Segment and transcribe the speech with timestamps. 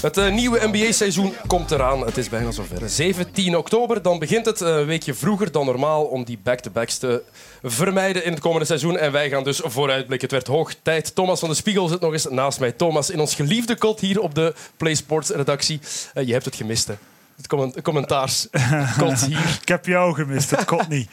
[0.00, 2.06] Het eh, nieuwe NBA-seizoen komt eraan.
[2.06, 2.88] Het is bijna zover.
[2.88, 7.22] 17 oktober, dan begint het eh, een weekje vroeger dan normaal om die back-to-backs te
[7.62, 8.98] vermijden in het komende seizoen.
[8.98, 10.28] En wij gaan dus vooruitblikken.
[10.28, 11.14] Het werd hoog tijd.
[11.14, 12.72] Thomas van de Spiegel zit nog eens naast mij.
[12.72, 15.80] Thomas, in ons geliefde kot hier op de PlaySports-redactie.
[16.14, 16.94] Eh, je hebt het gemist, hè?
[17.36, 19.58] Het comment commentaarskot hier.
[19.62, 21.08] Ik heb jou gemist, het komt niet.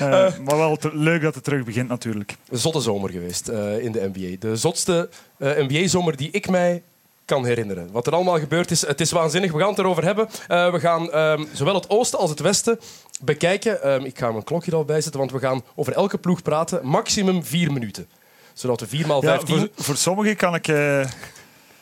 [0.00, 0.08] Uh,
[0.44, 2.36] maar wel te- leuk dat het terug begint natuurlijk.
[2.48, 4.36] Een zotte zomer geweest eh, in de NBA.
[4.38, 5.08] De zotste
[5.38, 6.82] eh, NBA-zomer die ik mij
[7.24, 7.88] kan herinneren.
[7.92, 9.52] Wat er allemaal gebeurd is, het is waanzinnig.
[9.52, 10.28] We gaan het erover hebben.
[10.48, 12.78] Eh, we gaan ehm, zowel het oosten als het westen
[13.22, 13.82] bekijken.
[13.82, 16.42] Ehm, ik ga mijn klokje er al bij zetten, want we gaan over elke ploeg
[16.42, 16.86] praten.
[16.86, 18.06] Maximum vier minuten.
[18.52, 19.58] Zodat we 4 maal Ja, 15...
[19.58, 21.04] voor, voor sommigen kan ik eh,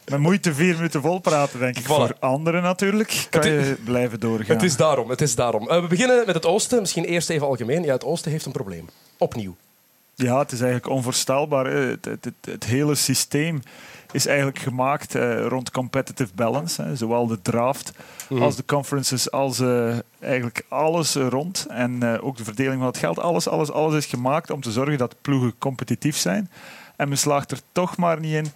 [0.06, 1.84] met moeite vier minuten vol praten, denk ik.
[1.84, 1.87] Voilà.
[1.87, 4.54] Voor anderen natuurlijk kan is- je blijven doorgaan.
[4.56, 5.10] Het is daarom.
[5.10, 5.68] Het is daarom.
[5.68, 6.80] Eh, we beginnen met het oosten.
[6.80, 7.82] Misschien eerst even algemeen.
[7.82, 8.88] Ja, het oosten heeft een probleem.
[9.18, 9.56] Opnieuw.
[10.15, 11.66] Ja, het is eigenlijk onvoorstelbaar.
[11.66, 13.62] het, het, het hele systeem
[14.13, 16.82] is eigenlijk gemaakt eh, rond competitive balance.
[16.82, 16.96] Hè.
[16.96, 17.93] Zowel de draft
[18.29, 18.43] Mhm.
[18.43, 21.66] als de conferences, als eh, eigenlijk alles rond.
[21.68, 23.18] En eh, ook de verdeling van het geld.
[23.18, 26.51] Alles, alles, alles is gemaakt om te zorgen dat ploegen competitief zijn.
[26.96, 28.46] En men slaagt er toch maar niet in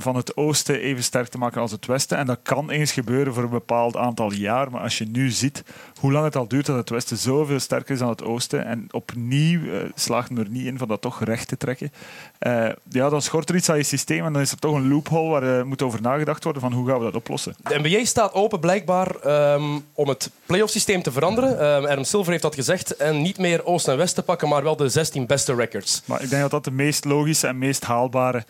[0.00, 2.18] van het oosten even sterk te maken als het westen.
[2.18, 4.70] En dat kan eens gebeuren voor een bepaald aantal jaar.
[4.70, 5.64] Maar als je nu ziet
[6.00, 8.64] hoe lang het al duurt dat het westen zoveel sterker is dan het oosten.
[8.64, 11.92] En opnieuw eh, slaagt men er niet in van dat toch recht te trekken.
[12.38, 14.24] eh, ja, dan schort er iets aan je systeem.
[14.24, 16.88] En dan is er toch een loophole waar eh, moet over nagedacht worden van hoe
[16.88, 17.54] gaan we dat oplossen.
[17.62, 21.60] De NBA staat open blijkbaar ehm, om het playoff systeem te veranderen.
[21.60, 22.96] Ehm, Adam Silver heeft dat gezegd.
[22.96, 26.02] En niet meer oost en west te pakken, maar wel de 16 beste records.
[26.04, 28.44] Maar ik denk dat dat de meest logische en meest haalbare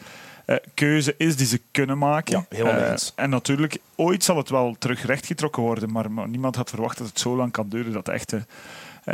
[0.50, 2.38] eh, keuze is die ze kunnen maken.
[2.38, 3.12] Ja, helemaal mee Eh, eens.
[3.16, 7.06] en natuurlijk, ooit zal het wel terug rechtgetrokken worden, maar, maar niemand had verwacht dat
[7.06, 7.92] het zo lang kan duren.
[7.92, 8.40] Dat echt, eh,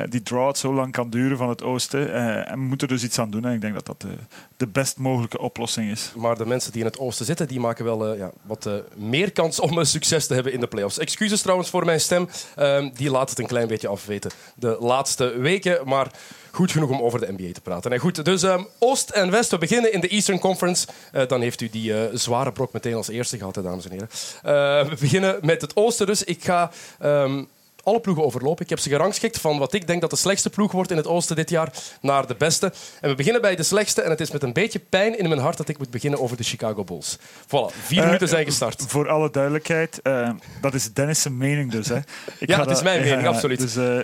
[0.08, 2.12] die drought zo lang kan duren van het oosten.
[2.12, 3.44] Eh, en we moeten er dus iets aan doen.
[3.44, 4.16] En ik denk dat dat de,
[4.56, 6.12] de best mogelijke oplossing is.
[6.16, 8.72] Maar de mensen die in het oosten zitten, die maken wel eh, ja, wat eh,
[8.94, 10.98] meer kans om succes te hebben in de playoffs.
[10.98, 12.28] Excuses trouwens voor mijn stem.
[12.56, 15.88] Ehm, die laat het een klein beetje afweten de laatste weken.
[15.88, 16.10] Maar
[16.56, 17.92] goed genoeg om over de NBA te praten.
[17.92, 19.50] En goed, dus ehm, Oost en West.
[19.50, 20.86] We beginnen in de Eastern Conference.
[21.12, 24.08] Eh, dan heeft u die eh, zware brok meteen als eerste gehad, dames en heren.
[24.42, 26.06] Eh, we beginnen met het oosten.
[26.06, 26.70] Dus ik ga...
[26.98, 27.42] ehm,
[27.86, 28.62] alle ploegen overlopen.
[28.64, 31.06] Ik heb ze gerangschikt van wat ik denk dat de slechtste ploeg wordt in het
[31.06, 32.72] oosten dit jaar naar de beste.
[33.00, 34.02] En we beginnen bij de slechtste.
[34.02, 36.36] En het is met een beetje pijn in mijn hart dat ik moet beginnen over
[36.36, 37.19] de Chicago Bulls.
[37.44, 38.84] Voilà, vier Eh, minuten zijn gestart.
[38.86, 40.30] Voor alle duidelijkheid, eh,
[40.60, 41.88] dat is Dennis' mening dus.
[41.88, 41.97] Hè.
[42.38, 43.60] Ik Ja, ga het is dat- mijn mening, absoluut.
[43.60, 43.98] Dus eh,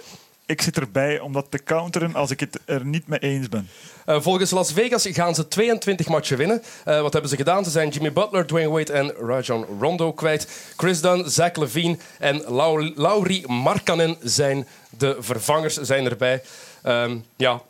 [0.47, 3.69] ik zit erbij om dat te counteren als ik het er niet mee eens ben.
[4.07, 6.63] Eh, volgens Las Vegas gaan ze 22 matchen winnen.
[6.85, 7.65] Eh, wat hebben ze gedaan?
[7.65, 10.73] Ze zijn Jimmy Butler, Dwayne Wade en Rajon Rondo kwijt.
[10.77, 14.67] Chris Dunn, Zach Levine en Lau- Lauri Markkanen zijn
[14.99, 16.43] de vervangers zijn erbij.
[16.83, 17.61] Ehm, ja,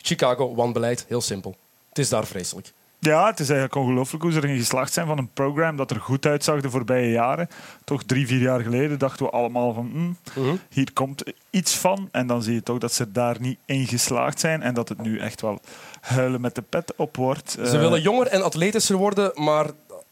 [0.00, 1.56] Chicago, wanbeleid, heel simpel.
[1.88, 2.72] Het is daar vreselijk.
[3.04, 6.00] Ja, het is eigenlijk ongelooflijk hoe ze erin geslaagd zijn van een program dat er
[6.00, 7.48] goed uitzag de voorbije jaren.
[7.84, 10.56] Toch drie, vier jaar geleden dachten we allemaal van hm, Mhm.
[10.70, 12.08] hier komt iets van.
[12.12, 15.02] En dan zie je toch dat ze daar niet in geslaagd zijn en dat het
[15.02, 15.60] nu echt wel
[16.00, 17.50] huilen met de pet op wordt.
[17.50, 19.66] Ze Eh, willen jonger en atletischer worden, maar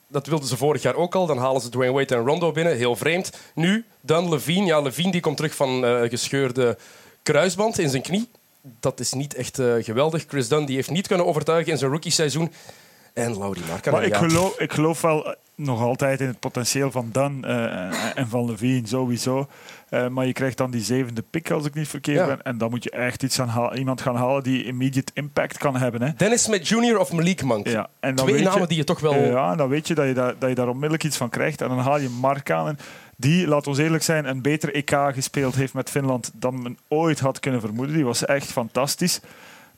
[0.08, 1.26] dat wilden ze vorig jaar ook al.
[1.26, 3.32] Dan halen ze Dwayne Wade en Rondo binnen, heel vreemd.
[3.54, 4.66] Nu, dan Levine.
[4.66, 6.78] Ja, Levine die komt terug van eh gescheurde
[7.22, 8.28] kruisband in zijn knie.
[8.62, 10.24] Dat is niet echt eh, geweldig.
[10.28, 12.52] Chris Dunn die heeft niet kunnen overtuigen in zijn rookie-seizoen.
[13.12, 14.00] En Lauri Markkanen.
[14.00, 14.28] Maar ik ja.
[14.28, 18.86] geloof, ik geloof wel nog altijd in het potentieel van Dan eh, en van Levine
[18.86, 19.48] sowieso.
[19.88, 22.26] Eh, maar je krijgt dan die zevende pick als ik niet verkeerd Ja.
[22.26, 22.42] ben.
[22.42, 25.76] En dan moet je echt iets aan halen, iemand gaan halen die immediate impact kan
[25.76, 26.02] hebben.
[26.02, 26.12] Hè.
[26.16, 26.98] Dennis Smith Jr.
[26.98, 27.66] of Malik Monk.
[27.66, 29.14] Ja, en dan Twee weet namen je, die je toch wel...
[29.14, 31.60] Ja, en dan weet je dat je, daar, dat je daar onmiddellijk iets van krijgt.
[31.60, 32.68] En dan haal je Mark aan.
[32.68, 32.78] En
[33.16, 37.20] die, laat ons eerlijk zijn, een beter EK gespeeld heeft met Finland dan men ooit
[37.20, 37.94] had kunnen vermoeden.
[37.94, 39.20] Die was echt fantastisch.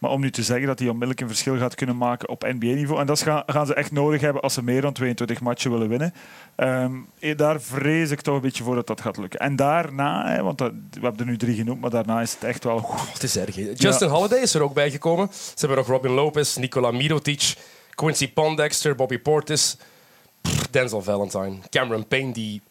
[0.05, 3.01] Maar om nu te zeggen dat hij onmiddellijk een verschil gaat kunnen maken op NBA-niveau.
[3.01, 5.89] En dat gaan, gaan ze echt nodig hebben als ze meer dan 22 matchen willen
[5.89, 6.15] winnen.
[6.56, 9.41] Ehm, eh, daar vrees ik toch een beetje voor dat dat gaat lukken.
[9.41, 12.45] En daarna, hè, want dat, we hebben er nu drie genoemd, maar daarna is het
[12.45, 13.12] echt wel goed.
[13.12, 13.55] Het is erg.
[13.55, 13.71] hè.
[13.75, 15.29] Justin Holiday is er ook bij gekomen.
[15.33, 17.55] Ze hebben nog Robin Lopez, Nikola Mirotic,
[17.95, 19.77] Quincy Pondexter, Bobby Portis,
[20.71, 22.62] Denzel Valentine, Cameron Payne, die...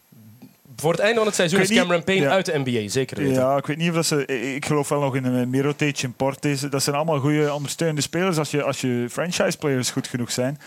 [0.75, 2.29] Voor het einde van het seizoen is niet- Cameron Payne ja.
[2.31, 3.33] uit de NBA, zeker weten.
[3.33, 4.25] Ja, ik weet niet of dat ze.
[4.55, 6.61] Ik geloof wel nog in een Mirotic en Portes.
[6.61, 10.57] Dat zijn allemaal goede ondersteunende spelers als je, als je franchise players goed genoeg zijn.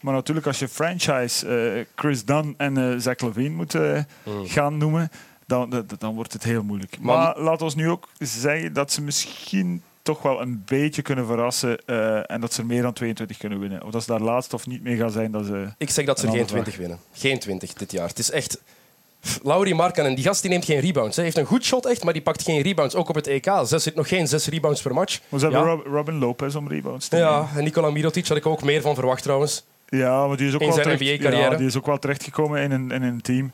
[0.00, 3.98] Maar natuurlijk, als je franchise eh, Chris Dunn en eh Zach Levine moet eh,
[4.44, 5.10] gaan noemen,
[5.46, 6.96] dan, dan, dan wordt het heel moeilijk.
[7.00, 11.26] Maar- Maar, laat ons nu ook zeggen dat ze misschien toch wel een beetje kunnen
[11.26, 11.84] verrassen
[12.26, 13.84] en dat ze er meer dan 22 kunnen winnen.
[13.84, 15.68] Of dat ze daar laatst of niet mee gaan zijn, dat ze...
[15.78, 16.98] Ik zeg dat ze Een geen andere 20 winnen.
[17.12, 18.08] Geen 20 dit jaar.
[18.08, 18.60] Het is echt...
[19.28, 21.16] Pff, Lauri Markkanen, die gast die neemt geen rebounds.
[21.16, 22.94] Hij heeft een goed shot echt, maar die pakt geen rebounds.
[22.94, 23.50] Ook op het EK.
[23.62, 25.12] Zes zit nog geen zes rebounds per match.
[25.30, 25.80] Ze hebben ja.
[25.90, 27.30] Robin Lopez om rebounds te nemen.
[27.30, 29.64] Ja, en Nikola Mirotic had ik ook meer van verwacht trouwens.
[29.88, 31.22] Ja, maar die is ook In wel zijn terecht.
[31.36, 33.52] Ja, die is ook wel terechtgekomen in een, in een team.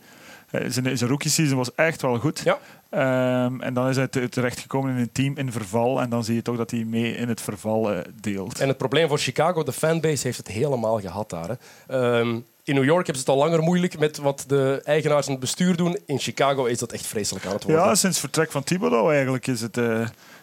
[0.51, 2.41] Eh, Zijn, zijn rookie season was echt wel goed.
[2.45, 2.59] Ja.
[2.91, 6.01] Ehm, en dan is hij te- terechtgekomen in een team in verval.
[6.01, 8.61] En dan zie je toch dat hij mee in het verval eh, deelt.
[8.61, 11.49] En het probleem voor Chicago, de fanbase heeft het helemaal gehad daar.
[11.49, 12.19] Hè.
[12.19, 15.33] Ehm, in New York hebben ze het al langer moeilijk met wat de eigenaars en
[15.33, 15.99] het bestuur doen.
[16.07, 17.85] In Chicago is dat echt vreselijk aan het worden.
[17.85, 20.01] Ja, sinds vertrek van Thibodeau eigenlijk is het, eh,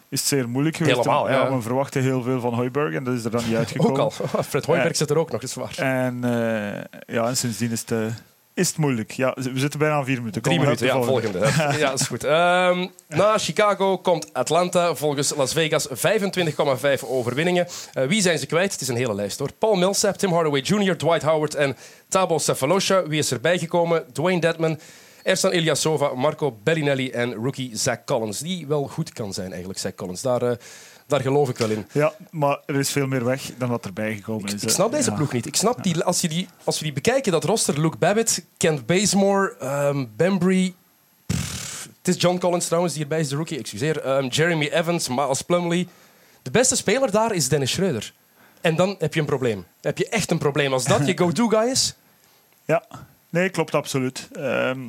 [0.09, 0.97] is het zeer moeilijk geweest.
[0.97, 1.55] Helemaal, ja.
[1.55, 3.91] We verwachten heel veel van Hooiberg en dat is er dan niet uitgekomen.
[4.01, 4.43] ook al.
[4.43, 5.73] Fred Hoiberg Eh, zit er ook nog, is waar.
[5.77, 8.13] En, eh, ja, en sindsdien is het,
[8.61, 9.11] is het moeilijk.
[9.11, 10.41] Ja, we zitten bijna aan vier minuten.
[10.41, 11.39] Drie minuten, ja, de volgende.
[11.77, 12.23] ja, is goed.
[12.23, 17.67] Ehm, na Chicago komt Atlanta, volgens Las Vegas 25,5 overwinningen.
[17.93, 18.71] Eh, wie zijn ze kwijt?
[18.71, 19.49] Het is een hele lijst hoor.
[19.59, 21.77] Paul Millsap, Tim Hardaway Jr., Dwight Howard en
[22.07, 23.07] Thabo Cephalosha.
[23.07, 24.05] Wie is erbij gekomen?
[24.13, 24.79] Dwayne Dedman,
[25.23, 28.39] Ersan Ilyasova, Marco Bellinelli en rookie Zach Collins.
[28.39, 30.21] Die wel goed kan zijn eigenlijk, Zach Collins.
[30.21, 30.57] Daar, eh,
[31.07, 31.85] daar geloof ik wel in.
[31.91, 34.63] Ja, maar er is veel meer weg dan wat erbij gekomen is.
[34.63, 35.15] Ik snap deze Ja.
[35.15, 35.45] ploeg niet.
[35.45, 38.85] Ik snap die, als, je die, als we die bekijken, dat roster, Luke Babbitt, Kent
[38.85, 40.73] Bazemore, ehm Bembry...
[41.25, 44.01] pff, Het is John Collins trouwens, die erbij is, de rookie, excuseer.
[44.01, 45.87] Ehm, Jeremy Evans, Miles Plumlee.
[46.41, 48.13] De beste speler daar is Dennis Schreuder.
[48.61, 49.55] En dan heb je een probleem.
[49.55, 50.73] Dan heb je echt een probleem.
[50.73, 51.95] Als dat je go-to-guy is...
[52.65, 52.83] Ja,
[53.29, 54.27] nee, klopt absoluut.
[54.33, 54.79] Ehm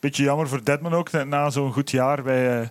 [0.00, 2.68] beetje jammer voor Deadman ook, na- na zo'n goed jaar bij, eh,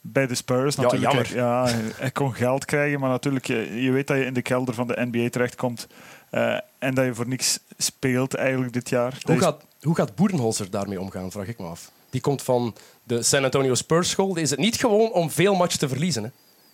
[0.00, 0.74] bij de Spurs.
[0.74, 1.28] Ja, Natuurlijk, jammer.
[1.28, 4.42] Hij, ja, hij kon geld krijgen, maar natuurlijk, je, je weet dat je in de
[4.42, 5.86] kelder van de NBA terechtkomt
[6.30, 9.18] eh, en dat je voor niks speelt eigenlijk dit jaar.
[9.24, 11.90] Hoe gaat, hoe gaat Boerenholzer daarmee omgaan, vraag ik me af.
[12.10, 14.36] Die komt van de San Antonio Spurs school.
[14.36, 16.22] Is het niet gewoon om veel matchen te verliezen?
[16.22, 16.30] Hè?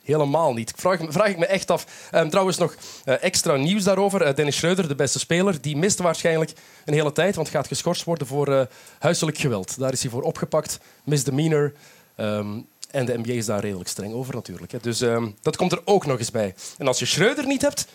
[0.07, 0.73] Helemaal niet.
[0.77, 2.09] Vraag, vraag ik me echt af.
[2.11, 2.75] Ehm, trouwens, nog
[3.05, 4.23] eh, extra nieuws daarover.
[4.23, 6.53] Eh, Dennis Schreuder, de beste speler, die mist waarschijnlijk
[6.85, 8.67] een hele tijd, want gaat geschorst worden voor eh,
[8.99, 9.79] huiselijk geweld.
[9.79, 10.79] Daar is hij voor opgepakt.
[11.05, 11.73] Misdemeanor.
[12.17, 12.61] Ehm,
[12.97, 14.73] en de NBA is daar redelijk streng over natuurlijk.
[14.73, 14.79] Hè.
[14.81, 16.55] Dus ehm, dat komt er ook nog eens bij.
[16.79, 17.87] En als je Schreuder niet hebt,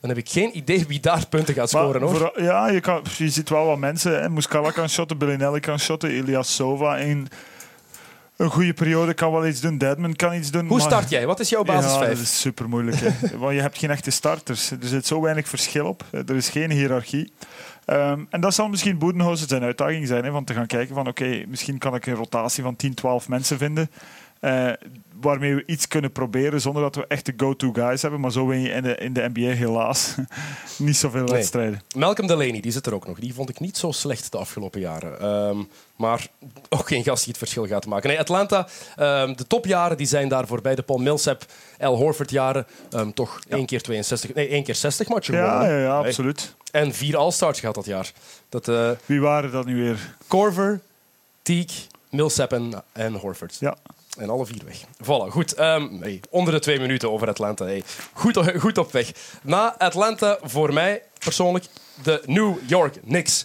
[0.00, 2.02] dan heb ik geen idee wie daar punten gaat Maar scoren.
[2.02, 2.42] Hoor.
[2.42, 4.20] ja, je, kan, je ziet wel wat mensen.
[4.22, 4.28] hè.
[4.28, 7.28] Muscala kan shotten, Bellinelli kan shotten, Elias Sova in
[8.36, 10.66] een goede periode kan wel iets doen, Deadman kan iets doen.
[10.66, 11.26] Hoe maar- start jij?
[11.26, 12.10] Wat is jouw basis Ja, 5?
[12.10, 12.96] dat is super moeilijk.
[13.38, 14.70] Want je hebt geen echte starters.
[14.70, 16.04] Er zit zo weinig verschil op.
[16.10, 17.32] Er is geen hiërarchie.
[17.84, 20.24] Ehm, en dat zal misschien Boedenhozen zijn uitdaging zijn.
[20.24, 23.28] Hè, van te gaan kijken van oké, misschien kan ik een rotatie van 10, 12
[23.28, 23.90] mensen vinden.
[24.40, 24.70] Eh,
[25.20, 28.20] waarmee we iets kunnen proberen zonder dat we echte go-to guys hebben.
[28.20, 30.14] Maar zo win je in de, in de NBA helaas
[30.78, 31.34] niet zoveel Nee.
[31.34, 31.82] wedstrijden.
[31.96, 33.18] Malcolm Delaney, die zit er ook nog.
[33.18, 35.20] Die vond ik niet zo slecht de afgelopen jaren.
[35.20, 35.58] Ehm,
[35.96, 36.26] maar
[36.68, 38.08] ook geen gast die het verschil gaat maken.
[38.08, 40.74] Nee, Atlanta, ehm, de topjaren die zijn daar voorbij.
[40.74, 41.44] De Paul Millsap,
[41.78, 42.66] Al Horford jaren.
[42.90, 46.54] ehm, toch één keer 62, nee, één keer 60 matchen Ja, ja, ja, absoluut.
[46.70, 48.12] En vier All-Stars gehad dat jaar.
[48.48, 50.14] Dat, eh, Wie waren dat nu weer?
[50.26, 50.80] Corver,
[51.42, 51.76] Teague,
[52.10, 53.56] Millsap en, en Horford.
[53.60, 53.76] Ja.
[54.18, 54.76] En alle vier weg.
[55.02, 55.56] Voilà, goed.
[55.56, 57.64] Hey, onder de twee minuten over Atlanta.
[57.64, 57.82] Hey.
[58.12, 59.12] Goed, goed op weg.
[59.42, 61.64] Na Atlanta, voor mij persoonlijk,
[62.02, 63.44] de New York Knicks.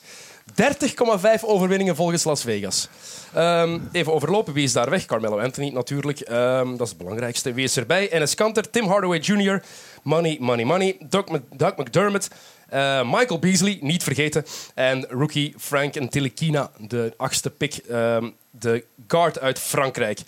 [0.54, 2.88] 30,5 overwinningen volgens Las Vegas.
[3.34, 5.06] Ehm, even overlopen, wie is daar weg?
[5.06, 7.54] Carmelo Anthony natuurlijk, Ehm, dat is het belangrijkste.
[7.54, 8.12] Wie is erbij?
[8.12, 9.64] Enes Kanter, Tim Hardaway Jr.,
[10.04, 12.28] Money, Money, Money, Doug, Mc- Doug McDermott,
[12.70, 17.82] eh, Michael Beasley, niet vergeten, en rookie Frank Ntilikina, de achtste pick,
[18.52, 20.20] de guard uit Frankrijk.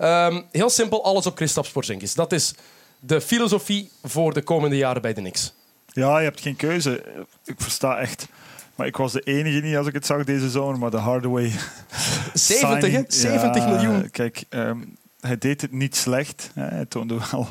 [0.00, 2.14] Ehm, heel simpel, alles op Kristaps Porzingis.
[2.14, 2.54] Dat is
[3.00, 5.54] de filosofie voor de komende jaren bij de Knicks.
[5.92, 7.04] Ja, je hebt geen keuze.
[7.44, 8.28] Ik versta echt.
[8.74, 10.78] Maar ik was de enige niet als ik het zag deze zomer.
[10.78, 11.52] Maar de Hardaway
[12.34, 12.80] 70, hè?
[12.80, 14.10] signing, 70 ja, miljoen.
[14.10, 14.78] Kijk, ehm,
[15.20, 16.50] hij deed het niet slecht.
[16.54, 16.66] Hè.
[16.66, 17.48] Hij toonde wel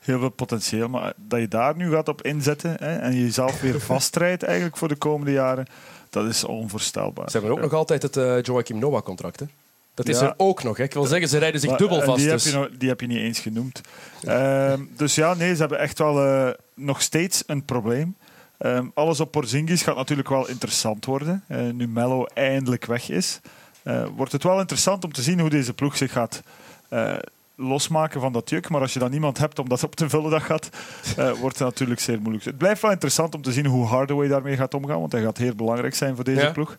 [0.00, 0.88] heel veel potentieel.
[0.88, 4.88] Maar dat je daar nu gaat op inzetten hè, en jezelf weer vastrijdt eigenlijk voor
[4.88, 5.66] de komende jaren,
[6.10, 7.30] dat is onvoorstelbaar.
[7.30, 9.40] Ze hebben ook nog altijd het eh, Joachim Noah-contract.
[9.40, 9.46] hè.
[9.94, 10.26] Dat is Ja.
[10.26, 10.76] er ook nog.
[10.76, 10.82] Hè.
[10.84, 12.18] Ik wil zeggen, ze rijden zich Maar, dubbel en vast.
[12.18, 12.44] Die, dus.
[12.44, 13.80] heb je nog, die heb je niet eens genoemd.
[14.24, 18.16] Ehm, dus ja, nee, ze hebben echt wel eh, nog steeds een probleem.
[18.58, 21.44] Ehm, alles op Porzingis gaat natuurlijk wel interessant worden.
[21.48, 23.40] Eh, nu Mello eindelijk weg is,
[23.82, 26.42] eh, wordt het wel interessant om te zien hoe deze ploeg zich gaat
[26.88, 27.14] eh,
[27.56, 28.68] losmaken van dat juk.
[28.68, 30.68] Maar als je dan niemand hebt om dat op te vullen, dat gaat,
[31.16, 32.44] eh, wordt het natuurlijk zeer moeilijk.
[32.44, 35.36] Het blijft wel interessant om te zien hoe Hardaway daarmee gaat omgaan, want hij gaat
[35.38, 36.50] heel belangrijk zijn voor deze Ja.
[36.50, 36.76] ploeg.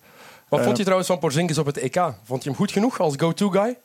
[0.54, 2.14] Wat Eh, vond je trouwens van Porzingis op het EK?
[2.24, 3.78] Vond je hem goed genoeg als go-to-guy?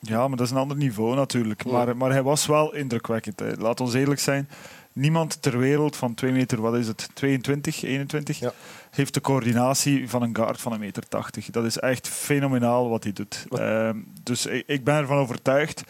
[0.00, 1.64] Ja, maar dat is een ander niveau natuurlijk.
[1.64, 1.70] Ja.
[1.72, 3.40] Maar, maar hij was wel indrukwekkend.
[3.40, 3.52] hè.
[3.56, 4.48] Laat ons eerlijk zijn.
[4.92, 8.52] Niemand ter wereld van 2 meter, wat is het, 22, 21, Ja.
[8.90, 11.50] heeft de coördinatie van een guard van een meter 80.
[11.50, 13.44] Dat is echt fenomenaal wat hij doet.
[13.50, 15.82] Ehm, dus ik, ik ben ervan overtuigd.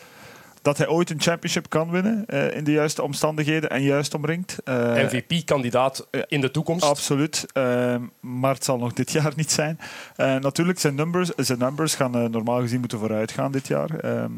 [0.63, 4.57] Dat hij ooit een championship kan winnen eh, in de juiste omstandigheden en juist omringt.
[4.65, 6.85] Eh, MVP-kandidaat in de toekomst.
[6.85, 9.79] Absoluut, Ehm, maar het zal nog dit jaar niet zijn.
[10.17, 13.91] Eh, natuurlijk, zijn numbers, zijn numbers gaan eh, normaal gezien moeten vooruit gaan dit jaar.
[13.99, 14.33] Ehm,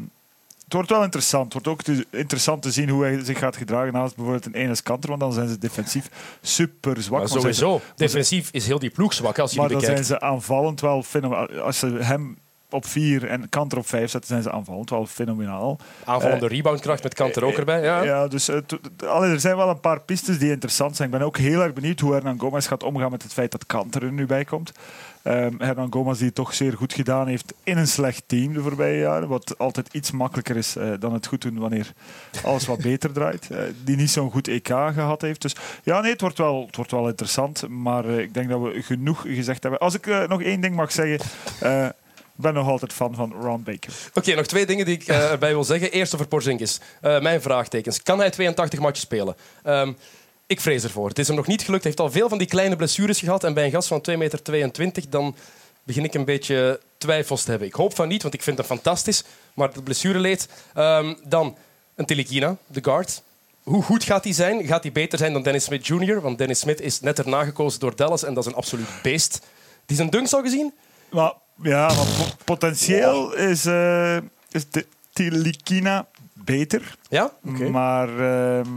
[0.63, 1.43] het wordt wel interessant.
[1.43, 4.53] Het wordt ook te- interessant te zien hoe hij zich gaat gedragen naast bijvoorbeeld een
[4.55, 6.09] Enes Kanter, want dan zijn ze defensief
[6.41, 7.19] super zwak.
[7.19, 10.81] Maar sowieso, defensief is heel die ploeg zwak als je maar dan zijn ze aanvallend
[10.81, 11.03] wel.
[11.61, 12.37] Als ze hem
[12.73, 15.79] op vier en Kanter op vijf zetten, zijn ze aanvallend wel fenomenaal.
[16.03, 17.83] Aanvallende reboundkracht met Kanter ook erbij.
[17.83, 18.03] Ja.
[18.03, 18.57] Ja, dus eh,
[19.05, 21.11] allee, er zijn wel een paar pistes die interessant zijn.
[21.11, 23.65] Ik ben ook heel erg benieuwd hoe Hernan Gomez gaat omgaan met het feit dat
[23.65, 24.71] Kanter er nu bij komt.
[25.21, 28.61] Ehm Hernan Gomez die het toch zeer goed gedaan heeft in een slecht team de
[28.61, 29.27] voorbije jaren.
[29.27, 31.93] Wat altijd iets makkelijker is eh, dan het goed doen wanneer
[32.43, 33.49] alles wat beter draait.
[33.49, 35.41] Eh, die niet zo'n goed EK gehad heeft.
[35.41, 37.67] Dus ja, nee, het wordt wel, het wordt wel interessant.
[37.67, 39.79] Maar eh, ik denk dat we genoeg gezegd hebben.
[39.81, 41.19] Als ik eh, nog één ding mag zeggen.
[42.41, 43.93] Ik ben nog altijd fan van Ron Baker.
[44.13, 45.91] Oké, nog twee dingen die ik eh, erbij wil zeggen.
[45.91, 46.79] Eerst over Porzingis.
[47.01, 48.03] Eh, mijn vraagtekens.
[48.03, 49.35] Kan hij 82 matchen spelen?
[49.63, 49.93] Ehm,
[50.47, 51.07] ik vrees ervoor.
[51.07, 51.83] Het is hem nog niet gelukt.
[51.83, 53.43] Hij heeft al veel van die kleine blessures gehad.
[53.43, 55.35] En bij een gast van 2,22 meter dan
[55.83, 57.67] begin ik een beetje twijfels te hebben.
[57.67, 59.23] Ik hoop van niet, want ik vind hem fantastisch.
[59.53, 60.47] Maar het blessureleed.
[60.73, 61.57] Ehm, dan
[61.95, 63.21] een Telikina, de guard.
[63.63, 64.65] Hoe goed gaat hij zijn?
[64.65, 66.21] Gaat hij beter zijn dan Dennis Smith Jr.?
[66.21, 69.45] Want Dennis Smith is net erna gekozen door Dallas en dat is een absoluut beest.
[69.85, 70.73] Die zijn dunks al gezien?
[71.09, 74.17] Maar ja, maar po- potentieel is, eh
[74.51, 77.31] is de Tilikina beter, Ja?
[77.45, 77.69] Oké.
[77.69, 78.69] maar, ehm,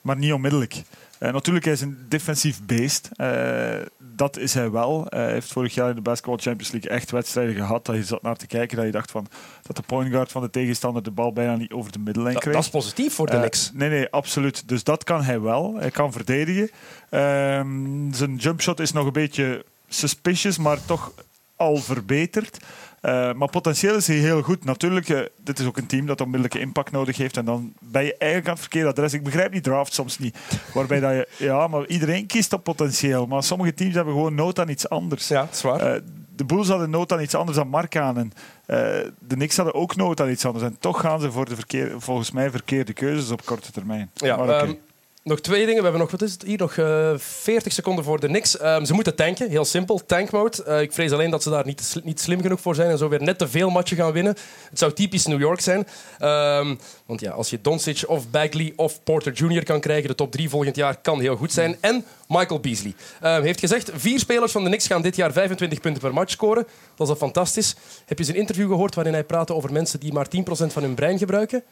[0.00, 0.82] maar niet onmiddellijk.
[1.18, 3.10] Eh, natuurlijk, hij is een defensief beest.
[3.16, 5.06] Eh, dat is hij wel.
[5.08, 8.22] Hij heeft vorig jaar in de Basketball Champions League echt wedstrijden gehad dat je zat
[8.22, 9.26] naar te kijken dat je dacht van,
[9.62, 12.54] dat de point guard van de tegenstander de bal bijna niet over de middellijn kreeg.
[12.54, 13.70] dat is positief voor de Knicks.
[13.74, 14.68] nee, nee, absoluut.
[14.68, 15.74] Dus dat kan hij wel.
[15.78, 16.70] Hij kan verdedigen.
[17.10, 21.12] Ehm, zijn jumpshot is nog een beetje suspicious, maar toch
[21.58, 22.58] al verbeterd.
[23.00, 24.64] Eh, maar potentieel is hij heel goed.
[24.64, 27.36] Natuurlijk, eh, dit is ook een team dat onmiddellijke impact nodig heeft.
[27.36, 29.12] En dan ben je eigenlijk aan het verkeerde adres.
[29.12, 30.36] Ik begrijp die draft soms niet.
[30.74, 33.26] Waarbij dat je, ja, maar iedereen kiest op potentieel.
[33.26, 35.28] Maar sommige teams hebben gewoon nood aan iets anders.
[35.28, 35.80] Ja, dat is waar.
[35.80, 36.00] Eh,
[36.36, 38.32] de Bulls hadden nood aan iets anders dan Markkanen.
[38.66, 38.76] Eh
[39.18, 40.64] de Knicks hadden ook nood aan iets anders.
[40.64, 44.10] En toch gaan ze voor de verkeer, volgens mij verkeerde keuzes op korte termijn.
[44.14, 44.74] Ja, Maar ehm,
[45.22, 45.76] nog twee dingen.
[45.76, 48.58] We hebben nog, wat is het hier, nog eh 40 seconden voor de Knicks.
[48.58, 50.06] Ehm, ze moeten tanken, heel simpel.
[50.06, 50.64] Tank mode.
[50.64, 53.08] Eh, ik vrees alleen dat ze daar niet, niet slim genoeg voor zijn en zo
[53.08, 54.36] weer net te veel matchen gaan winnen.
[54.70, 55.86] Het zou typisch New York zijn.
[56.18, 56.74] Ehm,
[57.06, 59.64] want ja, als je Doncic of Bagley of Porter Jr.
[59.64, 61.76] kan krijgen, de top drie volgend jaar kan heel goed zijn.
[61.80, 65.80] En Michael Beasley ehm, heeft gezegd, vier spelers van de Knicks gaan dit jaar 25
[65.80, 66.66] punten per match scoren.
[66.94, 67.74] Dat is al fantastisch.
[68.06, 70.94] Heb je zijn interview gehoord waarin hij praatte over mensen die maar 10% van hun
[70.94, 71.62] brein gebruiken?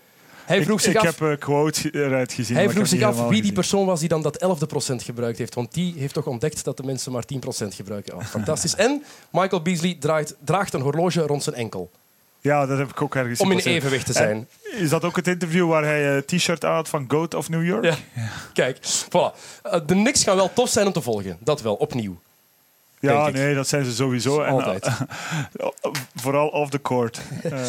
[0.47, 1.05] Hij vroeg ik, zich ik af...
[1.05, 2.57] heb een quote eruit gezien.
[2.57, 5.55] Hij vroeg zich af wie die persoon was die dan dat 11 procent gebruikt heeft.
[5.55, 8.15] Want die heeft toch ontdekt dat de mensen maar 10 procent gebruiken.
[8.17, 8.75] Oh, fantastisch.
[8.87, 11.91] En Michael Beasley draait, draagt een horloge rond zijn enkel.
[12.41, 13.73] Ja, dat heb ik ook ergens Om in gezien.
[13.73, 14.49] evenwicht te En zijn.
[14.83, 17.65] Is dat ook het interview waar hij een t-shirt aan had van Goat of New
[17.65, 17.85] York?
[17.85, 17.95] Ja.
[18.53, 19.37] Kijk, voilà.
[19.63, 21.37] Eh, de Knicks gaan wel tof zijn om te volgen.
[21.41, 22.19] Dat wel, opnieuw.
[23.01, 24.43] Ja, nee, dat zijn ze sowieso.
[24.43, 24.85] En, Altijd.
[24.87, 25.01] eh,
[26.23, 27.21] vooral off the court.
[27.43, 27.53] Eh,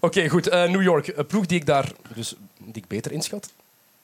[0.00, 0.48] Oké, goed.
[0.48, 3.52] Eh, New York, een ploeg die ik daar dus, die ik beter inschat.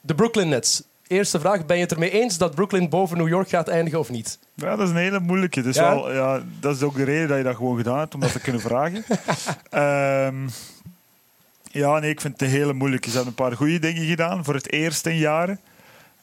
[0.00, 0.82] De Brooklyn Nets.
[1.06, 4.10] Eerste vraag, ben je het ermee eens dat Brooklyn boven New York gaat eindigen of
[4.10, 4.38] niet?
[4.54, 5.62] ja, dat is een hele moeilijke.
[5.62, 5.94] Dus Ja?
[5.94, 8.32] wel, ja, dat is ook de reden dat je dat gewoon gedaan hebt, om dat
[8.32, 9.04] te kunnen vragen.
[9.70, 10.48] Ehm,
[11.70, 13.08] ja, nee, ik vind het een hele moeilijke.
[13.10, 15.60] Ze hebben een paar goede dingen gedaan voor het eerst in jaren.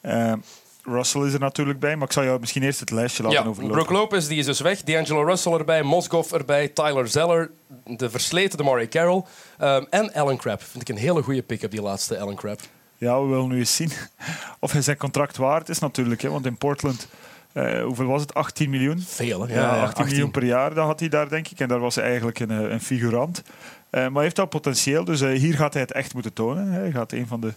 [0.00, 0.38] Ehm,
[0.86, 3.48] Russell is er natuurlijk bij, maar ik zal jou misschien eerst het lijstje laten Ja,
[3.48, 3.76] overlopen.
[3.76, 4.82] Brook Lopez die is dus weg.
[4.82, 7.50] D'Angelo Russell erbij, Mosgoff erbij, Tyler Zeller,
[7.84, 9.22] de versleten Murray Carroll
[9.58, 10.62] ehm, en Alan Crabb.
[10.62, 12.60] Vind ik een hele goede pick-up, die laatste Alan Crabb.
[12.96, 13.90] Ja, we willen nu eens zien
[14.60, 16.22] of hij zijn contract waard is natuurlijk.
[16.22, 17.08] Hè, want in Portland,
[17.52, 18.34] eh, hoeveel was het?
[18.34, 19.00] 18 miljoen?
[19.00, 19.54] Veel, hè?
[19.54, 21.60] Ja, 18, miljoen per jaar dat had hij daar, denk ik.
[21.60, 23.42] En daar was hij eigenlijk een, eh, een figurant.
[23.90, 26.72] Eh, maar hij heeft wel potentieel, dus hier gaat hij het echt moeten tonen.
[26.72, 27.52] Hij gaat een van de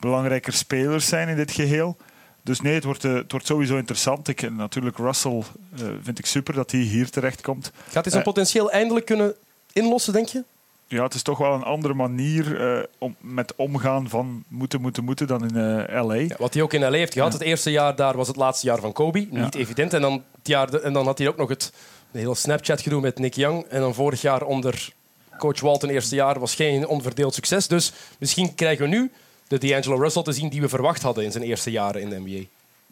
[0.00, 1.96] belangrijker spelers zijn in dit geheel.
[2.42, 4.28] Dus nee, het wordt, eh, het wordt sowieso interessant.
[4.28, 5.42] Ik, en natuurlijk, Russell
[5.76, 7.72] eh, vind ik super dat hij hier terecht komt.
[7.84, 8.32] Gaat hij zijn Eh.
[8.32, 9.34] potentieel eindelijk kunnen
[9.72, 10.44] inlossen, denk je?
[10.86, 15.04] Ja, het is toch wel een andere manier eh, om, met omgaan van moeten, moeten,
[15.04, 16.14] moeten dan in eh, LA.
[16.14, 17.32] Ja, wat hij ook in LA heeft gehad.
[17.32, 17.38] Ja.
[17.38, 19.26] Het eerste jaar daar was het laatste jaar van Kobe.
[19.30, 19.92] Niet evident.
[19.92, 21.72] En dan, het jaar, en dan had hij ook nog het
[22.10, 23.64] hele Snapchat gedoe met Nick Young.
[23.64, 24.92] En dan vorig jaar onder
[25.38, 27.66] coach Walton eerste jaar was geen onverdeeld succes.
[27.68, 29.10] Dus misschien krijgen we nu
[29.48, 32.18] de D'Angelo Russell te zien die we verwacht hadden in zijn eerste jaren in de
[32.18, 32.46] NBA.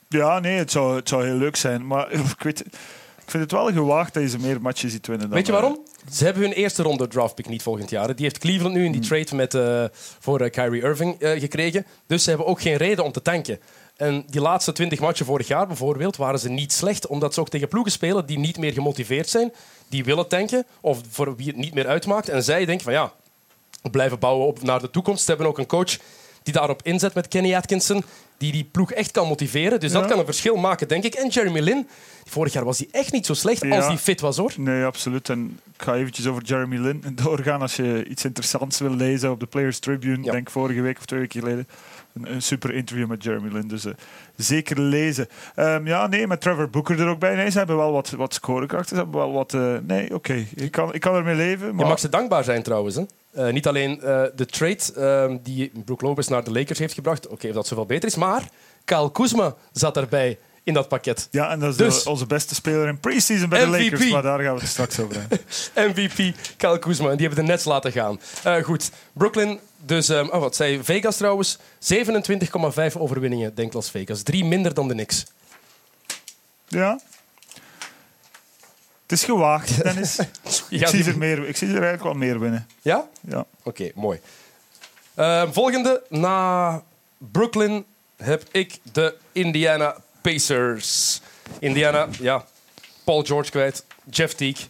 [0.09, 1.87] Ja, nee, het zou, het zou heel leuk zijn.
[1.87, 5.27] Maar ik, weet, ik vind het wel gewaagd dat je ze meer matches ziet winnen.
[5.27, 5.81] Dan, Weet je eh, waarom?
[6.13, 8.07] Ze hebben hun eerste ronde draftpick niet volgend jaar.
[8.15, 9.85] Die heeft Cleveland nu in die trade met, eh,
[10.19, 11.87] voor eh, Kyrie Irving gekregen.
[12.07, 13.61] Dus ze hebben ook geen reden om te tanken.
[13.97, 17.49] En die laatste 20 matchen vorig jaar bijvoorbeeld waren ze niet slecht, omdat ze ook
[17.49, 19.53] tegen ploegen spelen die niet meer gemotiveerd zijn,
[19.89, 22.29] die willen tanken of voor wie het niet meer uitmaakt.
[22.29, 23.13] En zij denken van ja,
[23.91, 25.25] blijven bouwen op naar de toekomst.
[25.25, 25.97] Ze hebben ook een coach
[26.47, 28.05] die daarop inzet met Kenny Atkinson,
[28.39, 29.81] die die ploeg echt kan motiveren.
[29.81, 31.15] Dus dat kan een verschil maken, denk ik.
[31.15, 31.89] En Jeremy Lin,
[32.25, 33.77] vorig jaar was hij echt niet zo slecht Ja.
[33.77, 34.53] als hij fit was, hoor.
[34.57, 35.29] Nee, absoluut.
[35.29, 37.61] En ik ga eventjes over Jeremy Lin doorgaan.
[37.61, 41.21] Als je iets interessants wil lezen op de Players Tribune, denk vorige week of twee
[41.21, 41.69] weken geleden.
[42.17, 43.69] Een, een super interview met Jeremy Lin.
[43.69, 43.93] Dus eh,
[44.37, 45.29] zeker lezen.
[45.55, 47.35] Ehm, ja, nee, met Trevor Booker er ook bij.
[47.35, 48.97] Nee, ze hebben wel wat, wat scorekrachten.
[48.97, 49.55] Ze hebben wel wat...
[49.55, 50.45] eh, nee, oké.
[50.55, 51.67] Ik, kan, ik kan ermee leven.
[51.67, 52.97] Je Maar mag ze dankbaar zijn trouwens.
[52.97, 53.03] Hè?
[53.33, 53.99] Eh, niet alleen
[54.35, 57.29] de trade ehm, die Brook Lopez naar de Lakers heeft gebracht.
[57.29, 58.17] Oké, of dat zoveel beter is.
[58.17, 58.43] Maar
[58.85, 61.29] Kyle Kuzma zat daarbij in dat pakket.
[61.31, 63.67] ja, en dat is Dus- onze beste speler in preseason bij de.
[63.67, 64.11] Lakers.
[64.11, 65.41] Maar daar gaan we het straks over hebben.
[65.95, 67.11] MVP Kyle Kuzma.
[67.11, 68.21] En die hebben de Nets laten gaan.
[68.43, 69.59] Eh, goed, Brooklyn.
[69.85, 71.59] Dus, ehm, oh, wat zei Vegas trouwens?
[71.79, 74.23] 27,5 overwinningen, denkt Las Vegas.
[74.23, 75.25] Drie minder dan de Knicks.
[76.69, 77.01] Ja.
[79.03, 80.19] Het is gewaagd, Dennis.
[80.71, 82.67] Ik, zie er meer, ik zie er eigenlijk wel meer winnen.
[82.83, 83.09] Ja?
[83.29, 83.45] Ja.
[83.63, 84.21] Oké, mooi.
[85.15, 86.83] Ehm, volgende, na
[87.19, 87.85] Brooklyn
[88.17, 89.97] heb ik de Indiana
[90.33, 91.21] Pacers.
[91.59, 92.45] Indiana, ja,
[93.05, 94.67] Paul George kwijt, Jeff Teague,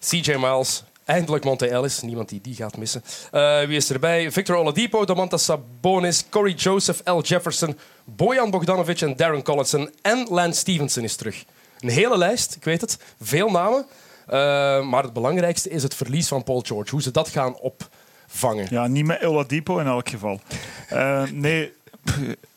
[0.00, 3.02] CJ Miles, eindelijk Monte Ellis, niemand die die gaat missen.
[3.30, 4.32] Eh, wie is erbij?
[4.32, 7.20] Victor Oladipo, Domantas Sabonis, Corey Joseph, L.
[7.20, 9.90] Jefferson, Bojan Bogdanovic en Darren Collison.
[10.02, 11.44] En Lance Stevenson is terug.
[11.80, 13.86] Een hele lijst, ik weet het, veel namen.
[14.26, 16.90] Eh, maar het belangrijkste is het verlies van Paul George.
[16.90, 18.66] Hoe ze dat gaan opvangen.
[18.70, 20.40] Ja, niet met Oladipo in elk geval.
[20.88, 21.72] Eh, nee,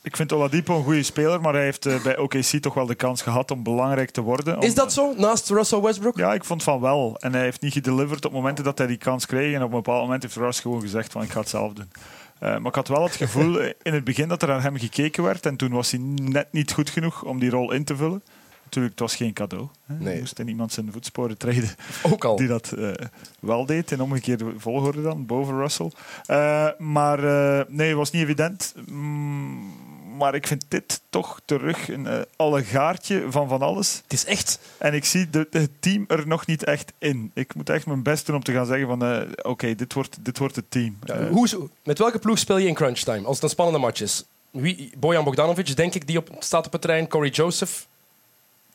[0.01, 2.95] ik vind Oladipo een goede speler, maar hij heeft eh, bij OKC toch wel de
[2.95, 4.59] kans gehad om belangrijk te worden.
[4.59, 6.17] Is dat zo, naast Russell Westbrook?
[6.17, 7.17] Ja, ik vond van wel.
[7.19, 9.53] En hij heeft niet gedeliverd op momenten dat hij die kans kreeg.
[9.55, 11.91] En op een bepaald moment heeft Russ gewoon gezegd van ik ga het zelf doen.
[12.39, 15.23] Eh, maar ik had wel het gevoel in het begin dat er naar hem gekeken
[15.23, 15.45] werd.
[15.45, 18.23] En toen was hij net niet goed genoeg om die rol in te vullen.
[18.67, 19.67] Natuurlijk, het was geen cadeau.
[19.85, 19.95] Hè.
[19.95, 20.13] Nee.
[20.13, 21.69] Je moest in iemand zijn voetsporen treden
[22.03, 22.35] Ook al.
[22.35, 22.91] die dat eh,
[23.39, 23.91] wel deed.
[23.91, 25.91] In omgekeerde volgorde dan, boven Russell.
[26.25, 28.73] Eh, maar eh, nee, het was niet evident.
[28.89, 29.73] Mm,
[30.17, 34.01] maar ik vind dit toch terug een uh, allegaartje van van alles.
[34.03, 34.59] Het is echt...
[34.77, 37.31] En ik zie de, het team er nog niet echt in.
[37.33, 39.27] Ik moet echt mijn best doen om te gaan zeggen van...
[39.41, 40.97] Oké, dit, wordt, dit wordt het team.
[41.03, 43.25] Ja, hoe, met welke ploeg speel je in crunch time?
[43.25, 44.25] Als het een spannende match is.
[44.51, 47.07] Wie, Bojan Bogdanovic, denk ik, die op, staat op het terrein.
[47.07, 47.87] Corey Joseph.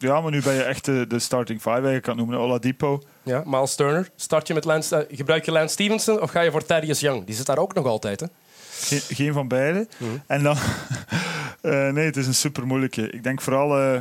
[0.03, 2.39] Ja, maar nu ben je echt de, de starting five, eigenlijk kan noemen.
[2.39, 3.03] Oladipo.
[3.23, 4.11] Ja, Miles Turner.
[4.17, 7.25] Start je met Lance, eh, gebruik je Lance Stevenson of ga je voor Thaddeus Young?
[7.25, 8.21] Die zit daar ook nog altijd.
[8.21, 8.27] Hè?
[8.71, 9.87] Geen, geen van beide.
[9.97, 10.11] Mhm.
[10.27, 10.57] En dan...
[11.61, 13.11] eh, nee, het is een super moeilijke.
[13.11, 13.79] Ik denk vooral...
[13.79, 14.01] eh,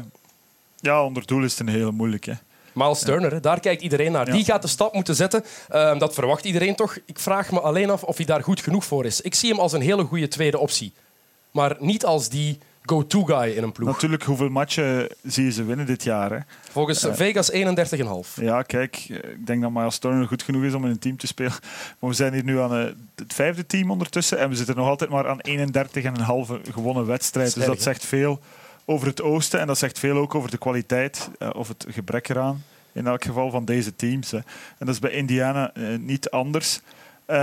[0.76, 2.38] ja, onder doel is het een hele moeilijke.
[2.74, 4.28] Miles Turner, daar kijkt iedereen naar.
[4.28, 4.34] Ja.
[4.34, 5.44] Die gaat de stap moeten zetten.
[5.70, 6.98] Ehm, dat verwacht iedereen toch.
[7.06, 9.22] Ik vraag me alleen af of hij daar goed genoeg voor is.
[9.22, 10.94] Ik zie hem als een hele goede tweede optie.
[11.52, 13.90] Maar niet als die go-to guy in een ploeg.
[13.90, 16.32] Natuurlijk, hoeveel matchen zie je ze winnen dit jaar?
[16.32, 16.38] Hè?
[16.72, 18.36] Volgens Vegas 31,5.
[18.36, 21.18] Ja, kijk, eh, ik denk dat Miles Turner goed genoeg is om in een team
[21.18, 21.52] te spelen.
[22.00, 24.40] Maar we zijn hier nu aan eh, het vijfde team ondertussen.
[24.40, 27.54] En we zitten nog altijd maar aan 31,5 gewonnen wedstrijden.
[27.54, 28.40] Dus Dat zegt veel
[28.86, 29.60] over het oosten.
[29.60, 33.24] En dat zegt veel ook over de kwaliteit, eh, of het gebrek eraan, in elk
[33.24, 34.32] geval van deze teams.
[34.32, 34.38] Hè.
[34.38, 36.80] En dat is bij Indiana eh, niet anders.
[37.26, 37.40] Ehm,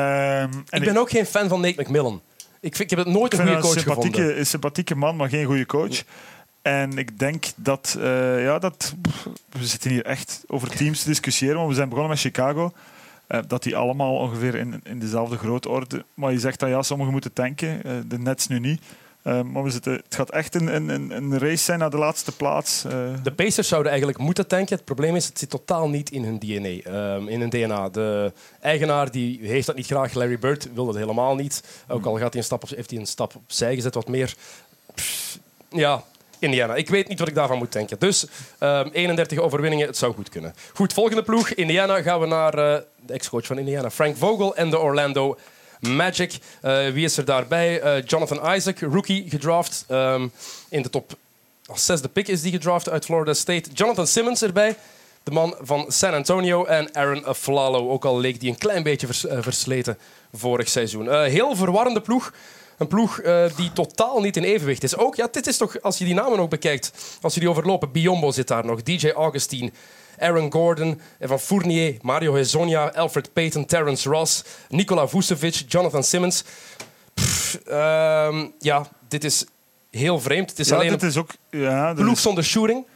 [0.69, 2.21] en Ik ben ook geen fan van Nate McMillan.
[2.61, 4.39] Ik, vind, ik heb het nooit ik een goede coach een sympathieke, gevonden.
[4.39, 6.03] een sympathieke man, maar geen goede coach.
[6.63, 8.95] En ik denk dat, eh, ja, dat
[9.49, 12.73] we zitten hier echt over teams te discussiëren, maar we zijn begonnen met Chicago.
[13.27, 16.05] eh, dat die allemaal ongeveer in, in dezelfde grootorde.
[16.15, 18.83] Maar je zegt dat ja, sommigen moeten tanken, eh, de Nets nu niet.
[19.29, 22.85] Eh, maar we zitten, het gaat echt een, een, race zijn naar de laatste plaats.
[22.85, 22.93] eh.
[23.23, 24.77] De Pacers zouden eigenlijk moeten tanken.
[24.77, 26.91] Het probleem is, het zit totaal niet in hun DNA.
[26.93, 27.89] ehm, in hun DNA.
[27.89, 30.15] De eigenaar die heeft dat niet graag.
[30.15, 31.63] Larry Bird wil dat helemaal niet.
[31.89, 34.35] Ook al gaat hij een stap op, heeft hij een stap opzij gezet, wat meer.
[35.71, 36.03] Ja,
[36.39, 36.75] Indiana.
[36.75, 37.99] Ik weet niet wat ik daarvan moet denken.
[37.99, 38.27] Dus
[38.59, 40.55] ehm, 31 overwinningen, het zou goed kunnen.
[40.75, 41.49] Goed, volgende ploeg.
[41.49, 45.39] Indiana gaan we naar eh, de ex-coach van Indiana, Frank Vogel en de Orlando
[45.81, 46.39] Magic.
[46.61, 47.81] Eh, wie is er daarbij?
[47.81, 50.29] Eh, Jonathan Isaac, rookie, gedraft ehm,
[50.69, 51.13] in de top
[51.75, 53.71] zesde pick is die gedraft uit Florida State.
[53.73, 54.77] Jonathan Simmons erbij,
[55.23, 56.65] de man van San Antonio.
[56.65, 59.99] En Aaron Aflalo, ook al leek die een klein beetje eh, versleten
[60.33, 61.23] vorig seizoen.
[61.23, 62.33] Heel verwarrende ploeg.
[62.79, 63.21] Een ploeg
[63.57, 64.97] die totaal niet in evenwicht is.
[64.97, 67.93] Ook, ja, dit is toch, als je die namen ook bekijkt, als je die overlopen.
[67.93, 69.71] Biombo zit daar nog, DJ Augustine,
[70.21, 76.45] Aaron Gordon, Evan Fournier, Mario Hezonja, Alfred Payton, Terrence Ross, Nikola Vucevic, Jonathan Simmons.
[77.15, 79.45] Pff, ehm, ja, dit is
[79.91, 80.51] heel vreemd.
[80.51, 81.31] Het is ja, alleen dit een is ook...
[81.51, 82.87] Ja, ploeg is- zonder shooting.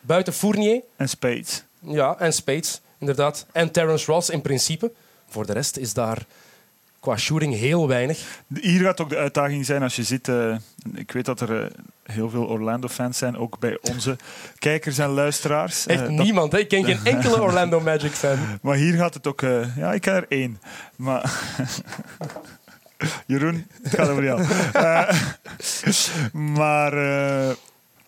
[0.00, 1.62] Buiten Fournier en Spades.
[1.80, 3.46] ja, en Spades, inderdaad.
[3.52, 4.92] En Terrence Ross in principe.
[5.28, 6.26] Voor de rest is daar
[7.02, 8.42] Qua shooting heel weinig.
[8.60, 10.28] Hier gaat ook de uitdaging zijn als je ziet.
[10.28, 10.56] eh,
[10.94, 11.70] ik weet dat er eh,
[12.02, 14.16] heel veel Orlando-fans zijn, ook bij onze
[14.58, 15.86] kijkers en luisteraars.
[15.86, 16.52] Echt Eh, dat- niemand.
[16.52, 16.58] Hè?
[16.58, 18.38] Ik ken geen enkele Orlando Magic fan.
[18.62, 19.40] maar hier gaat het ook.
[19.76, 20.60] ja, ik ken er één.
[20.96, 21.32] Maar.
[23.26, 24.42] Jeroen, het gaat over jou.
[26.32, 26.96] Maar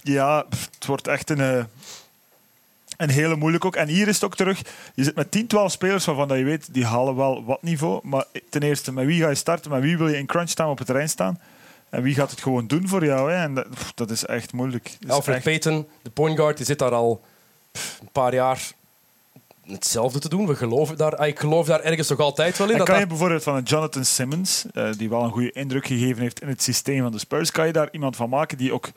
[0.02, 1.66] ja, het wordt echt een,
[2.96, 3.76] een hele moeilijk ook.
[3.76, 4.60] En hier is het ook terug.
[4.94, 8.00] Je zit met 10, 12 spelers waarvan dat je weet, die halen wel wat niveau.
[8.02, 9.70] Maar ten eerste, met wie ga je starten?
[9.70, 11.40] Met wie wil je in crunch staan op het terrein staan?
[11.90, 13.32] En wie gaat het gewoon doen voor jou?
[13.32, 13.36] Hè?
[13.42, 14.96] En dat, pff, dat is echt moeilijk.
[15.00, 17.22] Is Alfred echt- Payton, de point guard, die zit daar al
[17.72, 18.72] pff, een paar jaar
[19.66, 20.46] hetzelfde te doen.
[20.46, 22.72] We geloven daar, ik geloof daar ergens nog altijd wel in.
[22.72, 25.86] En Dat kan je bijvoorbeeld van een Jonathan Simmons, eh, die wel een goede indruk
[25.86, 28.72] gegeven heeft in het systeem van de Spurs, kan je daar iemand van maken die
[28.72, 28.88] ook,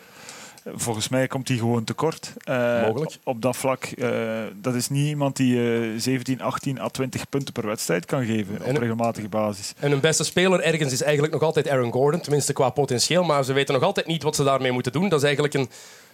[0.76, 2.34] volgens mij komt hij gewoon tekort.
[2.44, 3.18] eh, Mogelijk.
[3.24, 3.84] Op dat vlak.
[3.86, 4.10] eh,
[4.56, 8.62] dat is niet iemand die eh 17, 18 à 20 punten per wedstrijd kan geven
[8.66, 9.74] En- op regelmatige basis.
[9.80, 13.24] En hun beste speler ergens is eigenlijk nog altijd Aaron Gordon, tenminste qua potentieel.
[13.24, 15.10] Maar ze weten nog altijd niet wat ze daarmee moeten doen.
[15.10, 15.70] Dat is eigenlijk een,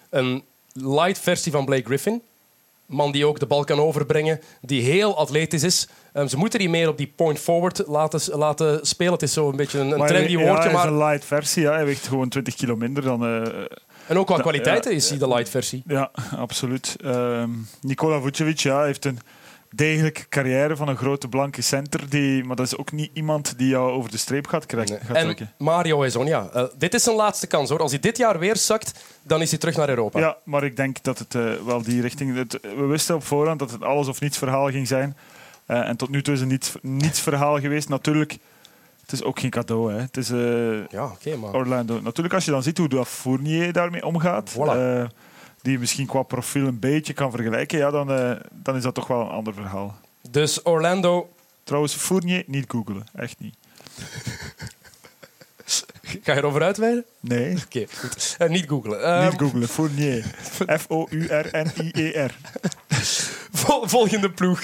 [0.09, 2.21] een light versie van Blake Griffin.
[2.85, 5.87] Man die ook de bal kan overbrengen, die heel atletisch is.
[6.13, 9.13] Ehm, ze moeten die meer op die point forward laten, laten spelen.
[9.13, 10.57] Het is zo een beetje een, een Maar trendy ja, woordje.
[10.57, 11.61] hij is Maar, een light versie.
[11.63, 11.71] Ja.
[11.73, 13.47] Hij weegt gewoon 20 kilo minder dan...
[14.07, 15.83] en ook qua kwaliteiten is hij de light versie.
[15.87, 16.95] Ja, absoluut.
[17.03, 17.49] Ehm
[17.81, 19.19] Nikola Vucevic ja, heeft een
[19.75, 22.09] degelijke carrière van een grote blanke center.
[22.09, 25.15] Die, maar dat is ook niet iemand die jou over de streep gaat, krijgen, gaat
[25.15, 25.51] En trekken.
[25.57, 26.49] Mario Hezonja.
[26.53, 27.79] eh dit is zijn laatste kans hoor.
[27.79, 30.19] Als hij dit jaar weer zakt, dan is hij terug naar Europa.
[30.19, 32.35] Ja, maar ik denk dat het eh, wel die richting...
[32.35, 35.17] Het, we wisten op voorhand dat het alles of niets verhaal ging zijn.
[35.65, 37.89] Eh, en tot nu toe is het niets, niets verhaal geweest.
[37.89, 38.37] Natuurlijk,
[39.13, 39.93] is ook geen cadeau.
[39.93, 39.99] Hè.
[39.99, 41.53] Het is eh, Ja, maar...
[41.53, 42.01] Orlando.
[42.01, 44.51] Natuurlijk, als je dan ziet hoe dat Fournier daarmee omgaat...
[44.53, 44.55] Voilà.
[44.77, 45.03] eh,
[45.61, 48.93] die je misschien qua profiel een beetje kan vergelijken, ja, dan, eh, dan is dat
[48.95, 49.95] toch wel een ander verhaal.
[50.29, 51.29] Dus Orlando,
[51.63, 53.03] Trouwens, Fournier niet googelen.
[53.15, 53.55] Echt niet.
[56.23, 57.05] ga je erover uitweiden?
[57.19, 58.35] Nee, Oké, goed.
[58.47, 59.03] Niet googlen.
[59.03, 59.67] Ehm, niet googelen.
[59.67, 60.25] Fournier.
[60.79, 62.35] F-O-U-R-N-I-E-R.
[63.51, 64.61] vol- volgende ploeg.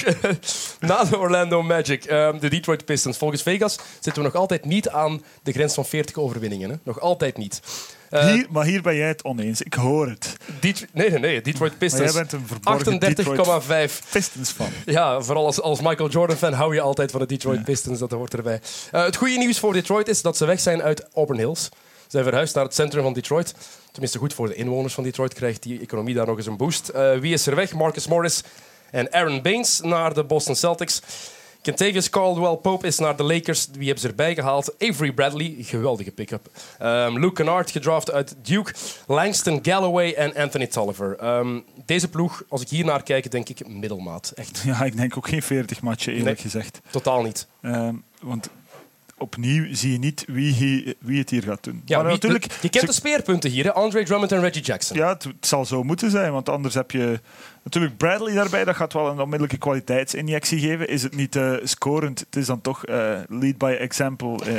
[0.79, 2.05] Na de Orlando Magic.
[2.05, 3.17] Ehm, de Detroit Pistons.
[3.17, 6.69] Volgens Vegas zitten we nog altijd niet aan de grens van 40 overwinningen.
[6.69, 6.75] Hè?
[6.83, 7.61] Nog altijd niet.
[8.09, 9.61] Eh, Hier, maar hier ben jij het oneens.
[9.61, 10.37] Ik hoor het.
[10.59, 11.41] Det- nee, nee, nee.
[11.41, 12.03] Detroit Maar Pistons.
[12.03, 14.01] jij bent een verborgen Detroit 38,5.
[14.11, 14.69] Pistons fan.
[14.85, 17.99] Ja, vooral als, als Michael Jordan-fan hou je altijd van de Detroit Pistons.
[17.99, 18.61] Dat hoort erbij.
[18.91, 21.63] Eh, het goede nieuws voor Detroit is dat ze weg zijn uit Auburn Hills.
[21.63, 21.69] Ze
[22.07, 23.53] zijn verhuisd naar het centrum van Detroit.
[23.91, 26.89] Tenminste, goed voor de inwoners van Detroit krijgt die economie daar nog eens een boost.
[26.89, 27.73] Eh, wie is er weg?
[27.73, 28.43] Marcus Morris
[28.91, 31.01] en Aaron Baines naar de Boston Celtics.
[31.61, 33.67] Kentavious Caldwell Pope is naar de Lakers.
[33.71, 34.73] Wie hebben ze erbij gehaald?
[34.79, 36.49] Avery Bradley, geweldige pick-up.
[36.77, 38.73] Ehm, Luke Kennard, gedraft uit Duke.
[39.07, 41.17] Langston Galloway en Anthony Tolliver.
[41.17, 44.31] Ehm, deze ploeg, als ik hier naar kijk, denk ik middelmaat.
[44.35, 46.51] Echt Ja, ik denk ook geen 40 matchen, eerlijk Nee.
[46.51, 46.79] gezegd.
[46.89, 47.47] totaal niet.
[47.61, 48.49] Ehm, want
[49.19, 51.81] opnieuw zie je niet wie, wie het hier gaat doen.
[51.85, 53.73] Ja, maar wie- natuurlijk, je kent de speerpunten hier, hè?
[53.73, 54.97] Andre Drummond en Reggie Jackson.
[54.97, 57.19] ja, het, het zal zo moeten zijn, want anders heb je
[57.63, 58.63] natuurlijk Bradley daarbij.
[58.65, 60.87] Dat gaat wel een onmiddellijke kwaliteitsinjectie geven.
[60.87, 62.19] Is het niet eh, scorend?
[62.19, 62.95] Het is dan toch eh,
[63.29, 64.53] lead by example eh,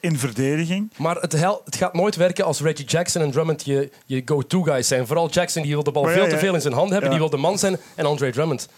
[0.00, 0.92] in verdediging.
[0.96, 4.62] Maar het, hel- het gaat nooit werken als Reggie Jackson en Drummond je, je go-to
[4.62, 5.06] guys zijn.
[5.06, 7.10] Vooral Jackson die wil de bal ja, veel te veel in zijn hand hebben.
[7.10, 7.76] Die wil de man zijn.
[7.94, 8.68] En Andre Drummond.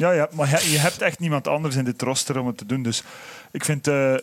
[0.00, 2.82] Ja, ja, maar je hebt echt niemand anders in dit roster om het te doen.
[2.82, 3.02] Dus
[3.50, 4.14] ik vind eh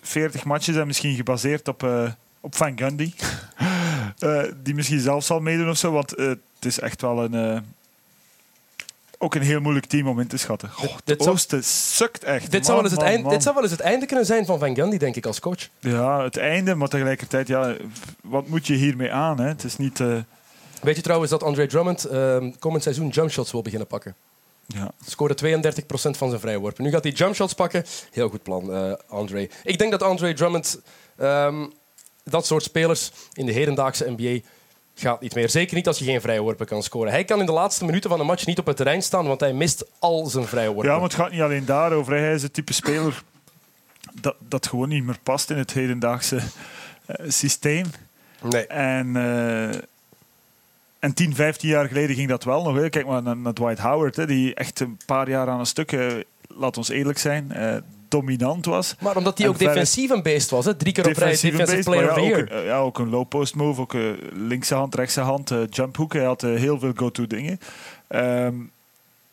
[0.00, 3.12] 40 matches zijn misschien gebaseerd op, eh, op Van Gundy.
[4.18, 5.92] Eh, die misschien zelf zal meedoen of zo.
[5.92, 7.34] Want eh, het is echt wel een...
[7.34, 7.60] eh,
[9.18, 10.70] ook een heel moeilijk team om in te schatten.
[10.70, 12.50] Goh, dit het zou- oosten sukt echt.
[12.50, 13.32] Dit zou, wel eens het Man, man, eind, man.
[13.32, 15.68] dit zou wel eens het einde kunnen zijn van Van Gundy, denk ik, als coach.
[15.78, 17.74] Ja, het einde, maar tegelijkertijd, ja,
[18.22, 19.40] wat moet je hiermee aan?
[19.40, 19.48] Hè?
[19.48, 20.00] Het is niet...
[20.00, 20.16] eh,
[20.82, 24.14] Weet je trouwens dat Andre Drummond ehm, komend seizoen jumpshots wil beginnen pakken?
[24.66, 24.92] Ja.
[25.06, 26.84] Scoorde 32% van zijn vrijworpen.
[26.84, 27.84] Nu gaat hij jumpshots pakken.
[28.10, 29.50] Heel goed plan, eh, Andre.
[29.64, 30.80] Ik denk dat Andre Drummond
[31.16, 31.66] ehm,
[32.24, 34.38] dat soort spelers in de hedendaagse NBA
[34.94, 35.50] gaat niet meer.
[35.50, 37.12] Zeker niet als je geen vrijworpen kan scoren.
[37.12, 39.40] Hij kan in de laatste minuten van een match niet op het terrein staan, want
[39.40, 40.86] hij mist al zijn vrijworpen.
[40.86, 42.16] Ja, maar het gaat niet alleen daarover.
[42.16, 43.22] Hij is het type speler
[44.20, 46.40] dat, dat gewoon niet meer past in het hedendaagse
[47.06, 47.86] eh, systeem.
[48.42, 48.66] Nee.
[48.66, 49.80] En, eh,
[51.02, 52.76] en 10, 15 jaar geleden ging dat wel nog.
[52.76, 52.88] Hè.
[52.88, 55.92] Kijk maar naar, naar Dwight Howard, hè, die echt een paar jaar aan een stuk,
[55.92, 56.06] eh,
[56.48, 57.76] laat ons eerlijk zijn, eh,
[58.08, 58.96] dominant was.
[59.00, 60.64] Maar omdat hij ook defensief een beest was.
[60.64, 60.74] Hè?
[60.76, 63.54] Drie keer op rij defensive beest, player ja, ook, een- ja, ook een low post
[63.54, 66.12] move, ook een linkse hand, rechtse hand, eh, jump hoek.
[66.12, 67.58] Hij had eh, heel veel go-to dingen.
[68.08, 68.54] Ehm,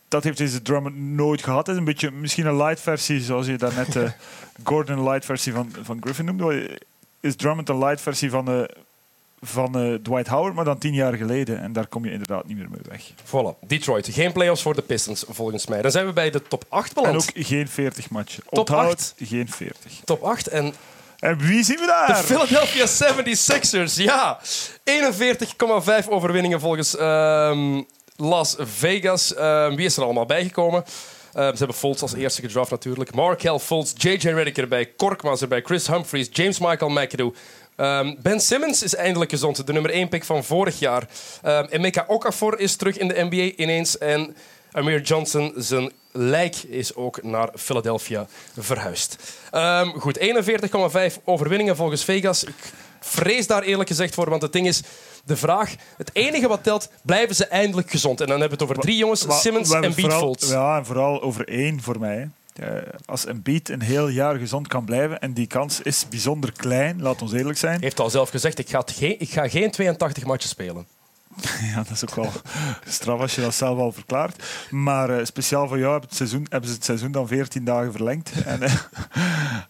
[0.07, 1.59] dat heeft deze Drummond nooit gehad.
[1.65, 4.11] Het is een beetje misschien een light versie, zoals je daarnet eh
[4.63, 6.79] Gordon light versie van, van Griffin noemde.
[7.19, 8.61] Is Drummond een light versie van, eh,
[9.41, 11.59] van eh, Dwight Howard, maar dan tien jaar geleden.
[11.61, 13.01] En daar kom je inderdaad niet meer mee weg.
[13.25, 14.07] Voilà, Detroit.
[14.11, 15.81] Geen playoffs voor de Pistons, volgens mij.
[15.81, 17.15] Dan zijn we bij de top 8 En beland.
[17.15, 18.43] ook geen 40 matchen.
[18.49, 19.13] Top Onthoud, acht.
[19.17, 19.91] geen 40.
[20.05, 20.73] Top 8 en
[21.19, 22.15] En wie zien we de daar?
[22.23, 23.93] Philadelphia 76ers.
[23.93, 24.39] Ja,
[26.03, 27.81] 41,5 overwinningen volgens ehm,
[28.15, 29.33] Las Vegas.
[29.33, 30.83] Ehm, wie is er allemaal bijgekomen?
[31.33, 33.13] Ehm, ze hebben Fultz als eerste gedraft natuurlijk.
[33.13, 34.27] Markel Fultz, J.J.
[34.29, 37.33] Redick erbij, Korkmaz erbij, Chris Humphries, James Michael McAdoo.
[37.79, 41.07] Ehm, ben Simmons is eindelijk gezond, de nummer 1 pick van vorig jaar.
[41.41, 43.97] Ehm Emeka Okafor is terug in de NBA ineens.
[43.97, 44.35] En
[44.71, 49.15] Amir Johnson, zijn lijk, is ook naar Philadelphia verhuisd.
[49.51, 52.43] Ehm, goed, 41,5 overwinningen volgens Vegas.
[52.43, 54.81] Ik vrees daar eerlijk gezegd voor, want het ding is...
[55.25, 58.21] De vraag, het enige wat telt, blijven ze eindelijk gezond?
[58.21, 60.49] En dan hebben we het over drie jongens, Simmons en hebben Beat vooral- Fultz.
[60.49, 62.29] Ja, en vooral over één voor mij.
[62.59, 66.51] Eh, als een beat een heel jaar gezond kan blijven, en die kans is bijzonder
[66.51, 67.81] klein, laat ons eerlijk zijn.
[67.81, 70.85] heeft al zelf gezegd, ik ga, geen, ik ga geen 82 matchen spelen.
[71.71, 72.31] Ja, dat is ook wel
[72.85, 74.43] straf als je dat zelf al verklaart.
[74.69, 77.91] Maar eh, speciaal voor jou hebben, het seizoen, hebben ze het seizoen dan 14 dagen
[77.91, 78.31] verlengd.
[78.45, 78.73] En, eh,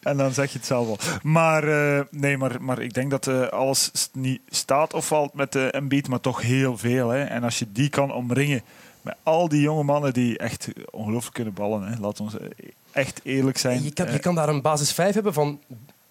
[0.01, 0.97] en dan zeg je het zelf al.
[1.21, 1.63] Maar,
[2.11, 6.19] nee, maar, maar ik denk dat alles niet staat of valt met de Embiid, maar
[6.19, 7.09] toch heel veel.
[7.09, 7.23] Hè.
[7.23, 8.61] En als je die kan omringen
[9.01, 11.83] met al die jonge mannen die echt ongelooflijk kunnen ballen.
[11.83, 11.99] Hè.
[11.99, 12.47] Laat ons eh,
[12.91, 13.83] echt eerlijk zijn.
[13.83, 15.61] Je kan, je Eh, kan daar een basis 5 hebben van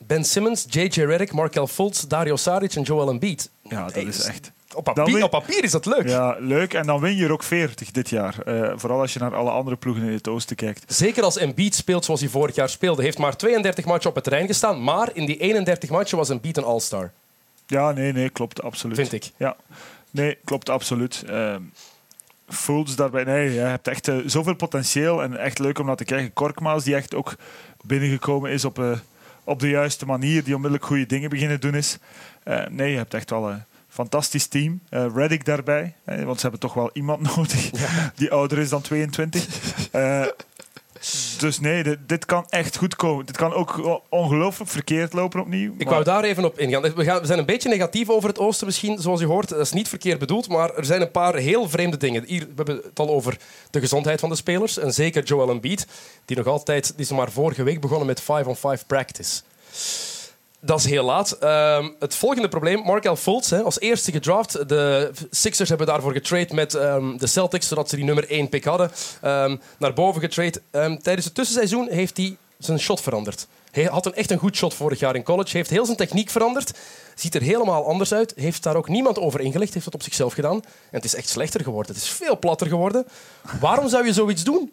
[0.06, 1.00] Ben Simmons, J.J.
[1.02, 3.50] Redick, Markel Fultz, Dario Saric en Joel Embiid.
[3.62, 4.52] ja, dat is dus echt...
[4.74, 6.08] Op papier, op papier is dat leuk.
[6.08, 6.74] Ja, leuk.
[6.74, 8.38] En dan win je er ook 40 dit jaar.
[8.44, 10.94] Eh, vooral als je naar alle andere ploegen in het oosten kijkt.
[10.94, 12.96] Zeker als Embiid speelt zoals hij vorig jaar speelde.
[12.96, 16.28] Hij heeft maar 32 matchen op het terrein gestaan, maar in die 31 matchen was
[16.30, 17.12] Embiid een all-star.
[17.66, 18.96] Ja, nee, nee, klopt absoluut.
[18.96, 19.30] Vind ik.
[19.36, 19.56] Ja,
[20.10, 21.24] nee, klopt absoluut.
[21.26, 21.62] Ehm
[22.48, 26.04] Fultz daarbij, nee, je hebt echt eh, zoveel potentieel en echt leuk om naar te
[26.04, 26.32] kijken.
[26.32, 27.34] Korkmaas, die echt ook
[27.84, 28.92] binnengekomen is op, eh,
[29.44, 31.98] op de juiste manier, die onmiddellijk goede dingen beginnen doen is.
[32.42, 34.80] Eh, nee, je hebt echt wel een fantastisch team.
[34.90, 37.70] Reddick daarbij, want ze hebben toch wel iemand nodig
[38.14, 39.46] die ouder is dan 22.
[41.38, 43.26] Dus nee, dit, dit kan echt goed komen.
[43.26, 45.74] Dit kan ook ongelooflijk verkeerd lopen opnieuw.
[45.78, 46.82] Ik wou daar even op ingaan.
[46.82, 49.48] We, gaan, we zijn een beetje negatief over het oosten misschien, zoals u hoort.
[49.48, 52.24] Dat is niet verkeerd bedoeld, maar er zijn een paar heel vreemde dingen.
[52.26, 53.36] Hier, we hebben het al over
[53.70, 54.78] de gezondheid van de spelers.
[54.78, 55.86] En zeker Joel Embiid,
[56.24, 56.86] die nog altijd...
[56.96, 59.40] Die is maar vorige week begonnen met 5-on-5 practice.
[60.60, 61.32] Dat is heel laat.
[61.32, 64.68] Ehm, het volgende probleem, Markel Fultz, hè, als eerste gedraft.
[64.68, 68.64] De Sixers hebben daarvoor getrade met ehm, de Celtics, zodat ze die nummer 1 pick
[68.64, 68.90] hadden.
[69.22, 70.60] Ehm, naar boven getrade.
[71.02, 73.46] Tijdens het tussenseizoen heeft hij zijn shot veranderd.
[73.70, 75.56] Hij had een, echt een goed shot vorig jaar in college.
[75.56, 76.78] Heeft heel zijn techniek veranderd.
[77.14, 78.32] Ziet er helemaal anders uit.
[78.36, 79.72] Heeft daar ook niemand over ingelicht.
[79.72, 80.56] Heeft dat op zichzelf gedaan.
[80.64, 81.94] En het is echt slechter geworden.
[81.94, 83.06] Het is veel platter geworden.
[83.60, 84.72] Waarom zou je zoiets doen?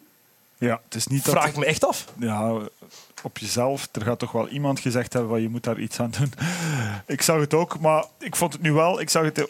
[0.58, 1.34] Ja, het is niet dat...
[1.34, 2.04] Vraag ik me echt af.
[2.18, 2.58] ja,
[3.26, 3.88] op jezelf.
[3.92, 6.32] Er gaat toch wel iemand gezegd hebben van je moet daar iets aan doen.
[7.06, 9.00] Ik zag het ook, maar ik vond het nu wel.
[9.00, 9.48] Ik zag het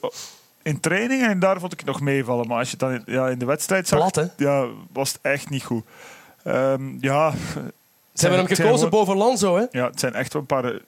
[0.63, 2.47] in trainingen en daar vond ik het nog meevallen.
[2.49, 5.19] Maar als je het dan in, ja, in de wedstrijd zag, Plat, ja, was het
[5.23, 5.85] echt niet goed.
[6.45, 9.57] Ehm, ja, Ze hebben hem gekozen gewoon- boven Lanzo.
[9.57, 9.65] Hè?
[9.71, 10.81] Ja, het zijn echt wel een paar eh,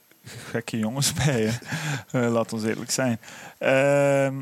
[0.51, 1.51] gekke jongens bij.
[2.11, 2.25] Hè.
[2.27, 3.21] Eh, laat ons eerlijk zijn.
[3.59, 4.35] Ehm,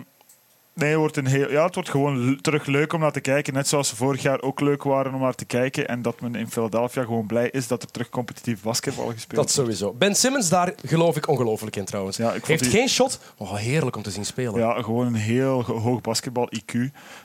[0.76, 3.52] nee, het wordt, een heel, ja, het wordt gewoon terug leuk om naar te kijken.
[3.54, 5.88] Net zoals ze vorig jaar ook leuk waren om naar te kijken.
[5.88, 9.50] En dat men in Philadelphia gewoon blij is dat er terug competitief basketbal gespeeld Dat
[9.50, 9.92] sowieso.
[9.92, 12.16] Ben Simmons, daar geloof ik ongelooflijk in trouwens.
[12.16, 13.20] Ja, Heeft die- geen shot.
[13.36, 14.60] Oh, heerlijk om te zien spelen.
[14.60, 16.74] Ja, gewoon een heel hoog basketbal-IQ.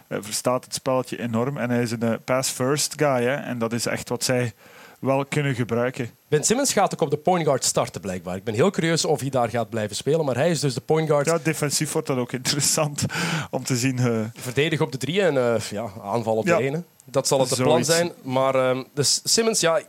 [0.07, 1.57] Eh, verstaat het spelletje enorm.
[1.57, 3.23] En hij is een eh, pass-first guy.
[3.23, 3.35] Hè.
[3.35, 4.53] En dat is echt wat zij
[5.01, 6.09] wel kunnen gebruiken.
[6.27, 8.35] Ben Simmons gaat ook op de point guard starten blijkbaar.
[8.35, 10.25] Ik ben heel curieus of hij daar gaat blijven spelen.
[10.25, 11.25] Maar hij is dus de point guard.
[11.25, 13.05] Ja, defensief wordt dat ook interessant
[13.51, 13.99] om te zien.
[13.99, 16.57] eh, Verdedig op de drie en eh, ja, aanval op Ja.
[16.57, 16.83] de ene.
[17.05, 17.89] Dat zal het de plan Zoiets.
[17.89, 18.11] zijn.
[18.21, 19.87] Maar ehm, dus Simmons, ja, ik-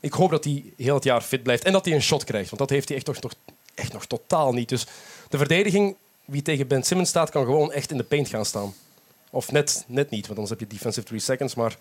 [0.00, 1.64] ik hoop dat hij heel het jaar fit blijft.
[1.64, 2.46] En dat hij een shot krijgt.
[2.48, 3.32] Want dat heeft hij echt nog, nog,
[3.74, 4.68] echt nog totaal niet.
[4.68, 4.86] Dus
[5.28, 8.74] de verdediging, wie tegen Ben Simmons staat, kan gewoon echt in de paint gaan staan.
[9.30, 11.54] Of net, net niet, want anders heb je defensive three seconds.
[11.54, 11.76] Maar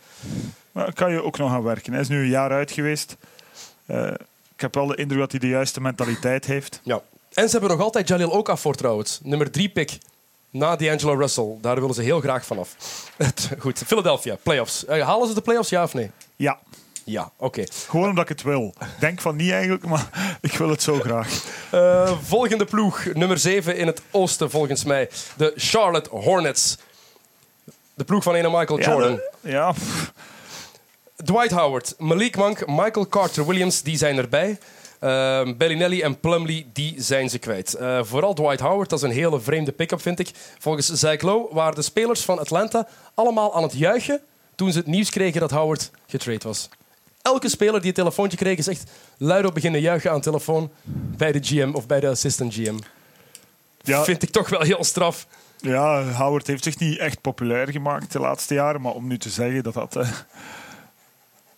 [0.72, 1.92] Maar kan je ook nog aan werken.
[1.94, 3.18] Hij is nu een jaar uit geweest.
[3.86, 4.08] Eh,
[4.56, 6.80] ik heb wel de indruk dat hij de juiste mentaliteit heeft.
[6.84, 7.02] Ja.
[7.34, 9.20] En ze hebben nog altijd Jalil Okafor trouwens.
[9.24, 9.98] Nummer drie pick
[10.50, 11.58] na D'Angelo Russell.
[11.62, 12.76] Daar willen ze heel graag vanaf.
[13.60, 14.86] Goed, Philadelphia, playoffs.
[14.86, 16.12] Eh, halen ze de playoffs, ja of nee?
[16.36, 16.60] Ja,
[17.04, 17.64] Ja, oké.
[17.88, 18.74] gewoon omdat ik het wil.
[18.80, 20.10] Ik denk van niet eigenlijk, maar
[20.42, 21.44] ik wil het zo graag.
[21.72, 25.10] Eh, volgende ploeg, nummer 7 in het oosten volgens mij.
[25.38, 26.78] De Charlotte Hornets.
[27.98, 29.20] De ploeg van ene Michael Jordan.
[29.42, 29.74] ja,
[31.24, 34.58] Dwight Howard, Malik Monk, Michael Carter-Williams, die zijn erbij.
[35.00, 37.74] Ehm Bellinelli en Plumlee, die zijn ze kwijt.
[37.74, 40.32] Eh, vooral Dwight Howard, dat is een hele vreemde pick-up, vind ik.
[40.58, 44.22] Volgens Zach Lowe waren de spelers van Atlanta allemaal aan het juichen
[44.56, 46.70] toen ze het nieuws kregen dat Howard getrade was.
[47.22, 50.72] Elke speler die een telefoontje kreeg, is echt luid op beginnen juichen aan de telefoon
[51.18, 52.78] bij de GM of bij de assistant GM.
[53.82, 54.04] Ja.
[54.04, 55.28] vind ik toch wel heel straf.
[55.58, 58.82] Ja, Howard heeft zich niet echt populair gemaakt de laatste jaren.
[58.82, 60.12] Maar om nu te zeggen dat, dat, eh,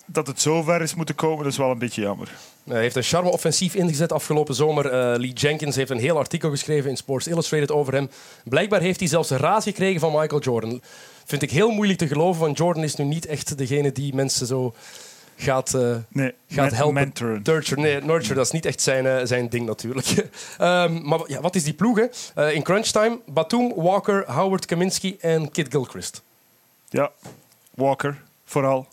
[0.06, 2.32] dat het zo ver is moeten komen, dat is wel een beetje jammer.
[2.64, 4.86] Hij heeft een charme-offensief ingezet afgelopen zomer.
[4.86, 8.10] Eh, Lee Jenkins heeft een heel artikel geschreven in Sports Illustrated over hem.
[8.44, 10.82] Blijkbaar heeft hij zelfs een raad gekregen van Michael Jordan.
[11.26, 14.48] Vind ik heel moeilijk te geloven, want Jordan is nu niet echt degene die mensen
[14.48, 14.74] zo
[15.42, 16.94] gaat, eh, Nee, gaat helpen.
[16.94, 17.42] mentoren.
[17.44, 20.08] Nurture, nee, nurture, dat is niet echt zijn, eh, zijn ding natuurlijk.
[20.58, 21.98] Ehm, maar ja, wat is die ploeg?
[21.98, 22.06] hè?
[22.36, 26.24] Eh, in crunch time, Batum, Walker, Howard Kaminsky en Kid Gilchrist.
[26.90, 27.12] Ja,
[27.76, 28.88] Walker vooral.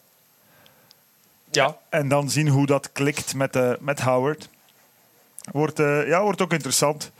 [1.50, 4.48] Ja, En dan zien hoe dat klikt met, met Howard.
[5.52, 7.10] Wordt, ja, wordt ook interessant.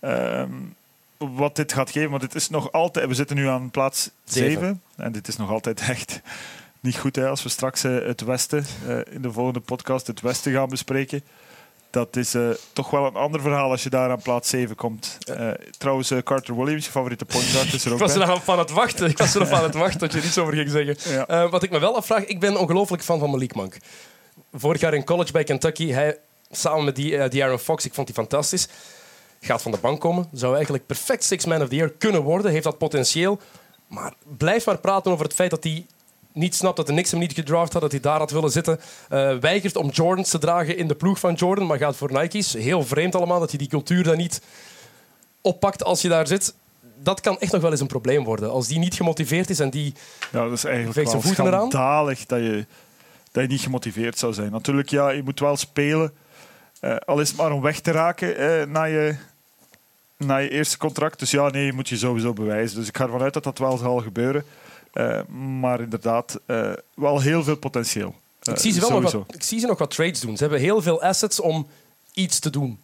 [0.00, 0.50] Ehm,
[1.16, 3.08] wat dit gaat geven, want het is nog altijd.
[3.08, 4.50] We zitten nu aan plaats Zeven.
[4.60, 4.82] 7.
[4.96, 6.20] En dit is nog altijd echt
[6.84, 10.20] niet goed hè, als we straks eh, het Westen eh, in de volgende podcast het
[10.20, 11.22] Westen gaan bespreken.
[11.90, 15.18] Dat is eh, toch wel een ander verhaal als je daar aan plaats 7 komt.
[15.78, 18.58] Trouwens, Carter Williams, je favoriete point guard, is er ik ook was er nog aan
[18.58, 19.08] het wachten.
[19.08, 21.26] Ik was er nog aan het wachten dat je er iets over ging zeggen.
[21.26, 21.48] Ja.
[21.48, 23.76] Wat ik me wel afvraag, ik ben ongelooflijk fan van Malik Monk.
[24.52, 26.18] Vorig jaar in college bij Kentucky, hij,
[26.50, 28.68] samen met die, die Aaron Fox, ik vond die fantastisch.
[29.40, 32.50] Gaat van de bank komen, zou eigenlijk perfect Six Man of the Year kunnen worden,
[32.50, 33.40] heeft dat potentieel.
[33.86, 35.86] Maar blijf maar praten over het feit dat hij
[36.34, 38.80] niet snapt dat de Knicks hem niet gedraft had, dat hij daar had willen zitten.
[39.08, 42.52] Eh, weigert om Jordans te dragen in de ploeg van Jordan, maar gaat voor Nike's.
[42.52, 44.40] Heel vreemd allemaal dat hij die cultuur dan niet
[45.40, 46.54] oppakt als je daar zit.
[47.02, 48.50] Dat kan echt nog wel eens een probleem worden.
[48.50, 49.94] Als die niet gemotiveerd is en die
[50.32, 51.70] Ja, dat is eigenlijk zijn voeten eraan?
[51.70, 52.66] schandalig dat je,
[53.32, 54.50] dat je niet gemotiveerd zou zijn.
[54.50, 56.12] Natuurlijk, ja, je moet wel spelen.
[56.80, 59.16] eh, al is het maar om weg te raken eh, na, je,
[60.16, 61.18] na je eerste contract.
[61.18, 62.78] Dus ja, nee, je moet je sowieso bewijzen.
[62.78, 64.44] Dus ik ga ervan uit dat dat wel zal gebeuren.
[64.94, 65.20] Eh,
[65.60, 68.14] maar inderdaad, eh, wel heel veel potentieel.
[68.42, 70.36] Ik Eh, zie, ze wel nog wat, ik zie ze nog wat trades doen.
[70.36, 71.66] Ze hebben heel veel assets om
[72.12, 72.78] iets te doen.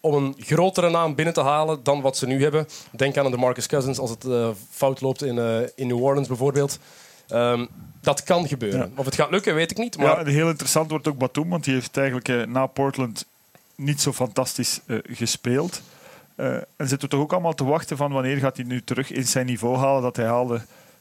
[0.00, 2.66] Om een grotere naam binnen te halen dan wat ze nu hebben.
[2.90, 4.26] Denk aan de Marcus Cousins als het
[4.70, 6.78] fout loopt in, in New Orleans bijvoorbeeld.
[7.28, 7.66] Ehm,
[8.00, 8.80] dat kan gebeuren.
[8.80, 8.88] Ja.
[8.96, 9.96] Of het gaat lukken, weet ik niet.
[9.98, 13.24] Maar Ja, heel interessant wordt ook Batum, want die heeft eigenlijk na Portland
[13.74, 15.82] niet zo fantastisch gespeeld.
[16.36, 19.26] En zitten we toch ook allemaal te wachten van wanneer gaat hij nu terug in
[19.26, 20.60] zijn niveau halen dat hij haalde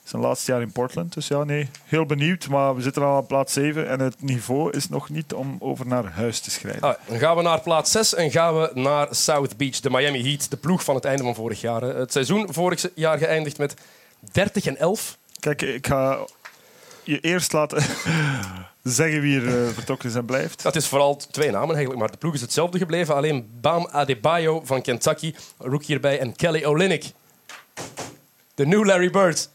[0.09, 1.13] zijn laatste jaar in Portland.
[1.13, 4.71] Dus ja, nee, heel benieuwd, maar we zitten al aan plaats 7 en het niveau
[4.71, 6.81] is nog niet om over naar huis te schrijven.
[6.81, 10.23] Ah, dan gaan we naar plaats 6 en gaan we naar South Beach, de Miami
[10.23, 11.81] Heat, de ploeg van het einde van vorig jaar.
[11.81, 13.73] Het seizoen vorig jaar geëindigd met
[14.31, 15.17] 30 en 11.
[15.39, 16.17] Kijk, ik ga
[17.03, 17.83] je eerst laten
[18.83, 20.63] zeggen wie er eh, vertrokken is en blijft.
[20.63, 23.15] Dat is vooral twee namen eigenlijk, maar de ploeg is hetzelfde gebleven.
[23.15, 27.11] Alleen Bam Adebayo van Kentucky, rookie erbij, en Kelly Olynyk.
[28.59, 29.49] De new Larry Bird.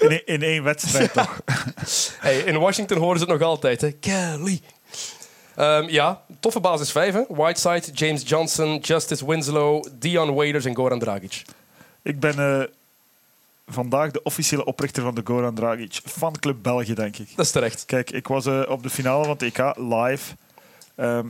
[0.00, 1.40] In, één- in één wedstrijd toch.
[2.20, 3.92] Hey, in Washington horen ze het nog altijd, hè?
[3.92, 4.60] Kelly.
[5.56, 7.14] Ehm, ja, toffe basis 5.
[7.14, 7.22] Hè?
[7.28, 11.42] Whiteside, James Johnson, Justice Winslow, Dion Waiters en Goran Dragic.
[12.02, 12.62] Ik ben eh,
[13.66, 16.00] vandaag de officiële oprichter van de Goran Dragic.
[16.04, 17.28] Fanclub België, denk ik.
[17.36, 17.84] Dat is terecht.
[17.84, 20.34] Kijk, ik was eh, op de finale van het EK live.
[20.94, 21.26] Ehm,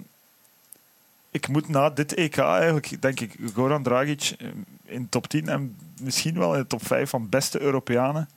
[1.30, 4.48] ik moet na dit EK eigenlijk, denk ik, Goran Dragic eh,
[4.84, 8.28] in top 10 en misschien wel in de top 5 van beste Europeanen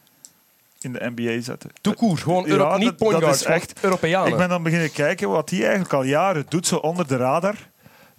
[0.82, 1.70] in de NBA zetten.
[1.82, 4.32] Toekoer, gewoon Ja, Euro- dat- niet point dat guards, is gewoon echt- Europeanen.
[4.32, 7.56] Ik ben dan beginnen kijken wat hij eigenlijk al jaren doet, zo onder de radar.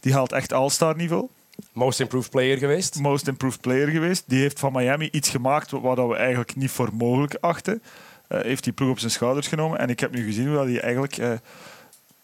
[0.01, 1.27] Die haalt echt all-star niveau.
[1.73, 2.99] Most improved player geweest.
[3.01, 4.25] Most improved player geweest.
[4.27, 7.83] Die heeft van Miami iets gemaakt wat we eigenlijk niet voor mogelijk achten.
[8.29, 9.79] Eh, heeft die ploeg op zijn schouders genomen.
[9.79, 11.33] En ik heb nu gezien hoe dat hij eigenlijk eh,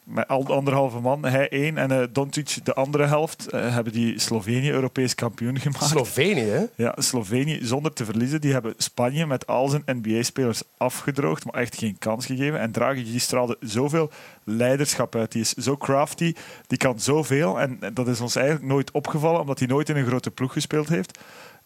[0.09, 3.93] met al de anderhalve man, hij één en eh Doncic de andere helft, eh, hebben
[3.93, 5.85] die Slovenië Europees kampioen gemaakt.
[5.85, 6.65] Slovenië, hè?
[6.75, 8.41] Ja, Slovenië zonder te verliezen.
[8.41, 12.61] Die hebben Spanje met al zijn NBA-spelers afgedroogd, maar echt geen kans gegeven.
[12.61, 14.11] En Dragic die straalde zoveel
[14.45, 15.33] leiderschap uit.
[15.33, 16.35] Die is zo crafty,
[16.67, 17.61] die kan zoveel.
[17.61, 20.89] En dat is ons eigenlijk nooit opgevallen, omdat hij nooit in een grote ploeg gespeeld
[20.89, 21.19] heeft.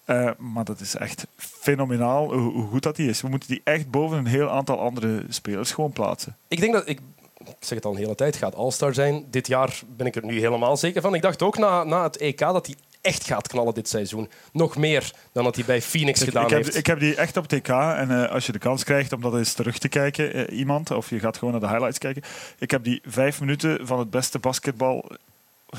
[0.05, 3.21] Eh, maar dat is echt fenomenaal hoe, hoe goed dat hij is.
[3.21, 6.37] We moeten die echt boven een heel aantal andere spelers gewoon plaatsen.
[6.49, 7.01] Ik denk dat ik.
[7.49, 9.25] Ik zeg het al een hele tijd, gaat All-Star zijn.
[9.31, 11.15] Dit jaar ben ik er nu helemaal zeker van.
[11.15, 14.31] Ik dacht ook na, na het EK dat hij echt gaat knallen dit seizoen.
[14.53, 16.77] Nog meer dan dat hij bij Phoenix Ik, gedaan ik, heb, heeft.
[16.77, 17.69] ik heb die echt op TK.
[17.69, 20.91] En eh, als je de kans krijgt om dat eens terug te kijken, eh, iemand,
[20.91, 22.23] of je gaat gewoon naar de highlights kijken.
[22.59, 25.11] Ik heb die vijf minuten van het beste basketbal,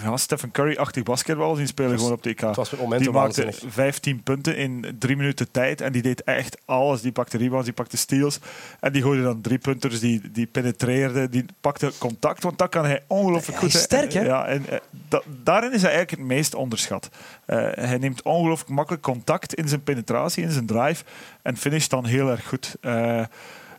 [0.02, 2.40] ja, Stephen Curry-achtig basketbal zien spelen was- gewoon op TK.
[2.42, 3.74] het was met momenten die maakte waanzinnig.
[3.74, 5.82] 15 punten in drie minuten tijd.
[5.82, 7.02] En die deed echt alles.
[7.02, 8.40] Die pakte rebounds, die pakte steals.
[8.80, 12.44] En die gooide dan drie punters, die, die penetreerde, die pakte contact.
[12.44, 13.74] Want dat kan hij ongelooflijk Hij goed.
[13.74, 14.22] is sterk, hè?
[14.22, 14.78] Ja, en eh,
[15.10, 17.10] da- daarin is hij eigenlijk het meest onderschat.
[17.46, 21.04] Eh, hij neemt ongelooflijk makkelijk contact in zijn penetratie, in zijn drive.
[21.42, 22.76] En finisht dan heel erg goed.
[22.82, 23.24] Eh,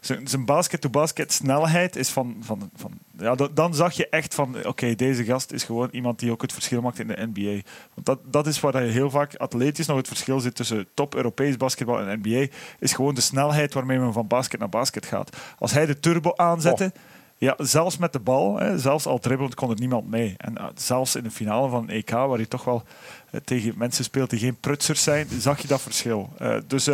[0.06, 2.36] zijn, basket-to-basket snelheid is van...
[2.40, 6.18] van, van ja, da- dan zag je echt van, oké, deze gast is gewoon iemand
[6.18, 7.60] die ook het verschil maakt in de NBA.
[7.94, 11.14] Want dat, dat is waar je heel vaak atletisch nog het verschil zit tussen top
[11.14, 12.46] Europees basketbal en NBA,
[12.78, 15.36] is gewoon de snelheid waarmee men van basket naar basket gaat.
[15.58, 16.92] Als hij de turbo aanzette,
[17.38, 20.34] ja, zelfs met de bal, hè, zelfs al dribbelend kon er niemand mee.
[20.36, 22.82] En uh, zelfs in de finale van EK, waar je toch wel
[23.30, 26.32] uh, tegen mensen speelt die geen prutsers zijn, zag je dat verschil.
[26.42, 26.88] Uh, dus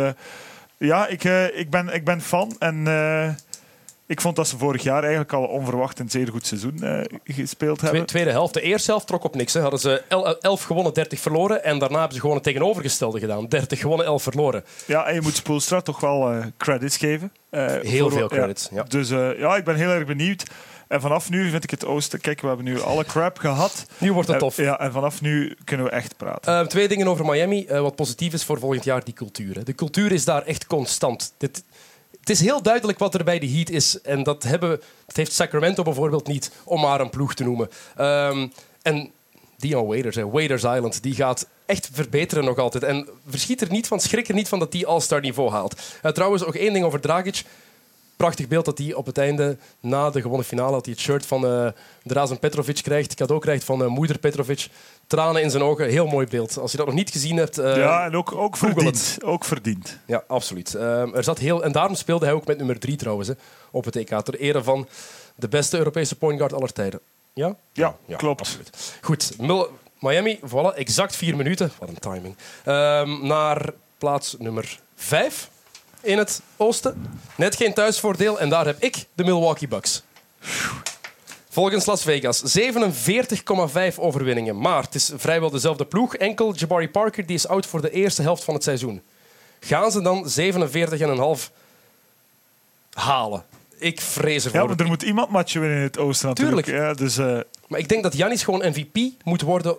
[0.87, 1.23] ja, ik,
[1.53, 2.87] ik, ben, ik ben fan en
[4.11, 7.81] ik vond dat ze vorig jaar eigenlijk al onverwacht een zeer goed seizoen uh, gespeeld
[7.81, 8.05] hebben.
[8.05, 8.53] Tweede helft.
[8.53, 9.53] De eerste helft trok op niks.
[9.53, 9.61] Hè.
[9.61, 10.03] Hadden ze
[10.41, 11.63] 11 gewonnen, 30 verloren.
[11.63, 13.47] En daarna hebben ze gewoon het tegenovergestelde gedaan.
[13.47, 14.63] 30 gewonnen, 11 verloren.
[14.85, 17.31] Ja, en je moet Spoelstra toch wel credits geven.
[17.49, 18.67] Heel voor, veel credits.
[18.71, 18.77] Ja.
[18.77, 18.83] Ja.
[18.83, 20.43] Dus ja, ik ben heel erg benieuwd.
[20.91, 22.21] En vanaf nu vind ik het oosten.
[22.21, 23.85] Kijk, we hebben nu alle crap gehad.
[23.97, 24.57] Nu wordt het tof.
[24.57, 26.67] ja, en vanaf nu kunnen we echt praten.
[26.67, 27.67] twee dingen over Miami.
[27.67, 29.55] wat positief is voor volgend jaar, die cultuur.
[29.55, 29.63] Hè.
[29.63, 31.33] De cultuur is daar echt constant.
[31.37, 31.63] Dit,
[32.19, 34.01] het is heel duidelijk wat er bij de Heat is.
[34.01, 34.69] En dat, hebben,
[35.05, 37.69] dat heeft Sacramento bijvoorbeeld niet, om maar een ploeg te noemen.
[37.99, 39.11] Um, en
[39.57, 42.83] Dion Waiters, hè, Waiters Island, die gaat echt verbeteren nog altijd.
[42.83, 45.81] En verschiet er niet van, schrik er niet van dat die All-Star niveau haalt.
[46.03, 47.43] Uh, trouwens, ook één ding over Dragic.
[48.21, 51.25] Prachtig beeld dat hij op het einde, na de gewonnen finale, dat hij het shirt
[51.25, 51.67] van uh,
[52.03, 54.67] Drazen Petrovic krijgt, cadeau krijgt van uh, moeder Petrovic.
[55.07, 56.57] Tranen in zijn ogen, heel mooi beeld.
[56.57, 57.59] Als je dat nog niet gezien hebt...
[57.59, 59.17] Uh, ja, en ook, ook verdiend.
[59.23, 59.97] Ook verdiend.
[60.05, 60.73] Ja, absoluut.
[60.73, 63.33] er zat heel, en daarom speelde hij ook met nummer drie trouwens, hè,
[63.71, 64.21] op het EK.
[64.21, 64.87] Ter ere van
[65.35, 66.99] de beste Europese point guard aller tijden.
[67.33, 67.55] Ja?
[67.73, 68.39] Ja, ja klopt.
[68.39, 68.97] Absoluut.
[69.01, 69.31] Goed,
[69.99, 71.71] Miami, voilà, exact vier minuten.
[71.79, 72.35] Wat een timing.
[72.65, 75.49] Um, naar plaats nummer vijf
[76.01, 77.19] in het oosten.
[77.35, 80.03] Net geen thuisvoordeel en daar heb ik de Milwaukee Bucks.
[81.49, 82.57] Volgens Las Vegas
[83.91, 84.59] 47,5 overwinningen.
[84.59, 86.15] Maar het is vrijwel dezelfde ploeg.
[86.15, 89.01] Enkel Jabari Parker die is oud voor de eerste helft van het seizoen.
[89.59, 90.29] Gaan ze dan
[91.47, 91.53] 47,5
[92.93, 93.43] halen?
[93.79, 94.59] Ik vrees ervoor.
[94.59, 96.65] Ja, maar er moet iemand matchen winnen in het oosten natuurlijk.
[96.65, 96.87] Tuurlijk.
[96.87, 97.39] Ja, dus, uh...
[97.67, 99.77] Maar ik denk dat Janis gewoon MVP moet worden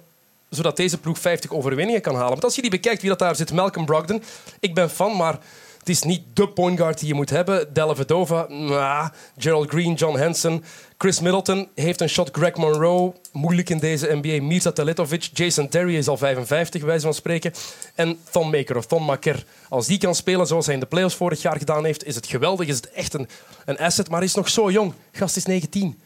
[0.55, 2.31] zodat deze ploeg 50 overwinningen kan halen.
[2.31, 4.23] Want als je die bekijkt wie dat daar zit, Malcolm Brogdon.
[4.61, 5.39] Ik ben fan, maar
[5.83, 7.75] het is niet de point guard die je moet hebben.
[7.75, 10.65] Dellavedova, nah, Gerald Green, John Hansen.
[10.99, 12.29] Chris Middleton heeft een shot.
[12.33, 14.43] Greg Monroe, moeilijk in deze NBA.
[14.43, 15.31] Mirza Teletovic.
[15.33, 17.53] Jason Terry is al 55, bij wijze van spreken.
[17.95, 19.45] En Thon Maker of Thon Maker.
[19.69, 22.27] Als die kan spelen zoals hij in de playoffs vorig jaar gedaan heeft, is het
[22.27, 22.69] geweldig.
[22.69, 23.29] Is het echt een,
[23.65, 24.93] een asset, maar hij is nog zo jong.
[25.13, 26.01] Gast is 19.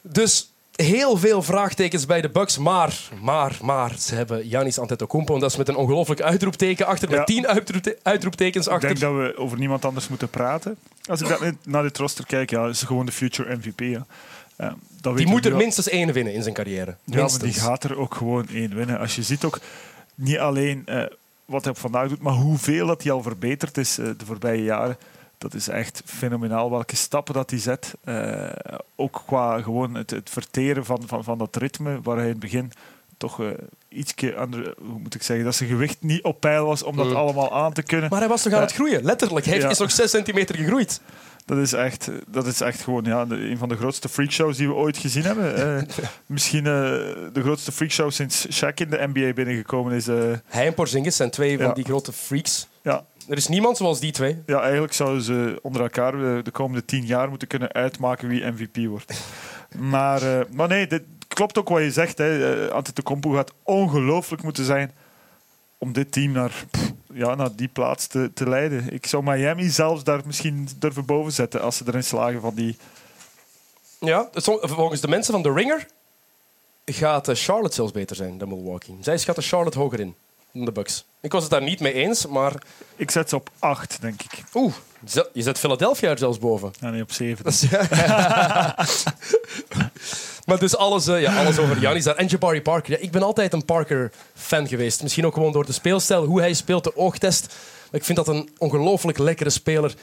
[0.00, 0.49] Dus
[0.82, 2.58] heel veel vraagtekens bij de Bucks.
[2.58, 5.34] Maar, maar, maar, ze hebben Janis Antetokounmpo.
[5.34, 7.10] En dat is met een ongelooflijk uitroepteken achter.
[7.10, 7.46] Met tien
[8.02, 8.90] uitroeptekens achter.
[8.90, 10.76] Ik denk dat we over niemand anders moeten praten.
[11.04, 13.80] Als ik dat naar dit roster kijk, ja, is gewoon de future MVP.
[13.80, 14.06] Ja.
[15.02, 16.96] Uh, die moet er minstens één winnen in zijn carrière.
[17.04, 18.98] Ja, maar die gaat er ook gewoon één winnen.
[18.98, 19.60] Als je ziet ook
[20.14, 21.02] niet alleen uh,
[21.44, 24.98] wat hij vandaag doet, maar hoeveel dat hij al verbeterd is uh, de voorbije jaren
[25.40, 27.94] dat is echt fenomenaal welke stappen dat hij zet.
[28.04, 28.48] Uh,
[28.96, 32.40] ook qua gewoon het, het, verteren van, van, van dat ritme, waar hij in het
[32.40, 32.72] begin
[33.16, 33.48] toch uh,
[33.88, 37.06] ietsje andere, hoe moet ik zeggen, dat zijn gewicht niet op peil was om dat
[37.06, 37.14] mm.
[37.14, 38.10] allemaal aan te kunnen.
[38.10, 39.46] Maar hij was toch aan het groeien, letterlijk.
[39.46, 39.68] Hij ja.
[39.68, 41.00] is nog 6 centimeter gegroeid.
[41.44, 44.74] Dat is echt, dat is echt gewoon ja, een van de grootste freakshows die we
[44.74, 45.58] ooit gezien hebben.
[45.58, 45.82] Uh,
[46.26, 46.72] misschien uh,
[47.32, 50.08] de grootste freakshow sinds Shaq in de NBA binnengekomen is.
[50.08, 52.68] Uh, Hij en Porzingis zijn twee van die grote freaks.
[52.82, 54.42] Ja, er is niemand zoals die twee.
[54.46, 58.76] Ja, eigenlijk zouden ze onder elkaar de komende tien jaar moeten kunnen uitmaken wie MVP
[58.88, 59.20] wordt.
[59.78, 62.18] maar, uh, maar nee, dit klopt ook wat je zegt.
[62.18, 62.64] Hè.
[62.66, 64.92] Uh, Antetokounmpo gaat ongelooflijk moeten zijn
[65.78, 68.92] om dit team naar, pff, ja, naar die plaats te, te leiden.
[68.92, 72.76] Ik zou Miami zelfs daar misschien durven boven zetten als ze erin slagen van die...
[73.98, 74.28] Ja,
[74.60, 75.86] volgens de mensen van The Ringer
[76.84, 78.96] gaat eh, Charlotte zelfs beter zijn dan Milwaukee.
[79.00, 80.14] Zij schatten Charlotte hoger in
[80.52, 81.04] de Bucks.
[81.20, 82.62] Ik was het daar niet mee eens, maar...
[82.96, 84.42] Ik zet ze op 8, denk ik.
[84.54, 84.74] Oeh,
[85.32, 86.72] je zet Philadelphia er zelfs boven.
[86.80, 87.44] Ja, nee, op 7.
[90.46, 92.16] maar dus alles, uh, ja, alles over Janis daar.
[92.16, 92.92] En Jabari Parker.
[92.92, 95.02] Ja, ik ben altijd een Parker-fan geweest.
[95.02, 97.54] Misschien ook gewoon door de speelstijl, hoe hij speelt, de oogtest.
[97.90, 99.94] ik vind dat een ongelooflijk lekkere speler.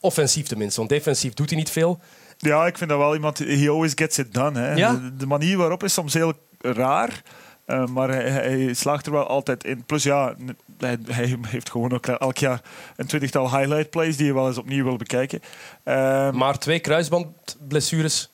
[0.00, 2.00] Offensief tenminste, want defensief doet hij niet veel.
[2.38, 3.38] Ja, ik vind dat wel iemand...
[3.38, 4.60] He always gets it done.
[4.60, 4.74] Hè.
[4.74, 4.92] Ja?
[4.92, 7.22] De, de manier waarop is soms heel raar...
[7.66, 9.84] Uh, maar hij, hij, slaagt er wel altijd in.
[9.84, 10.34] Plus ja,
[10.78, 12.60] hij, hij, heeft gewoon ook elk jaar
[12.96, 15.40] een twintigtal highlight plays die je wel eens opnieuw wil bekijken.
[15.84, 18.32] Uh, maar twee kruisbandblessures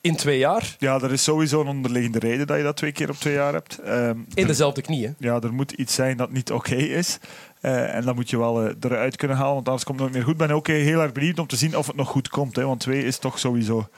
[0.00, 0.76] in twee jaar?
[0.78, 3.52] Ja, er is sowieso een onderliggende reden dat je dat twee keer op twee jaar
[3.52, 3.80] hebt.
[3.84, 5.14] Uh, in dezelfde knieën?
[5.18, 7.18] Ja, er moet iets zijn dat niet oké okay is.
[7.62, 10.18] Uh, en dat moet je wel uh, eruit kunnen halen, want anders komt het nooit
[10.18, 10.40] meer goed.
[10.40, 12.56] Ik ben ook heel erg benieuwd om te zien of het nog goed komt.
[12.56, 13.88] Hè, want twee is toch sowieso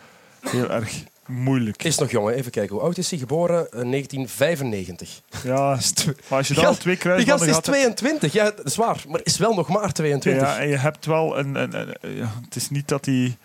[0.40, 1.82] heel erg moeilijk.
[1.84, 2.34] Is nog jong, hè?
[2.34, 2.74] even kijken.
[2.74, 3.18] Hoe oud is hij?
[3.18, 5.20] Geboren in 1995.
[5.42, 5.78] Ja,
[6.28, 7.64] maar als je dan Ja, al twee Die gast is gehad hebt...
[7.64, 9.04] 22, ja, dat is waar.
[9.08, 10.42] Maar is wel nog maar 22.
[10.48, 11.54] Ja, en je hebt wel een...
[11.54, 13.36] een, een- ja, het is niet dat hij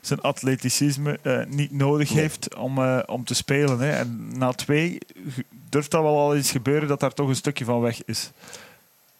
[0.00, 2.20] zijn atleticisme eh, niet nodig Nee.
[2.20, 3.78] heeft om, eh, om te spelen.
[3.80, 3.90] Hè.
[3.90, 4.98] En na twee
[5.68, 8.30] durft dat wel al eens gebeuren dat daar toch een stukje van weg is.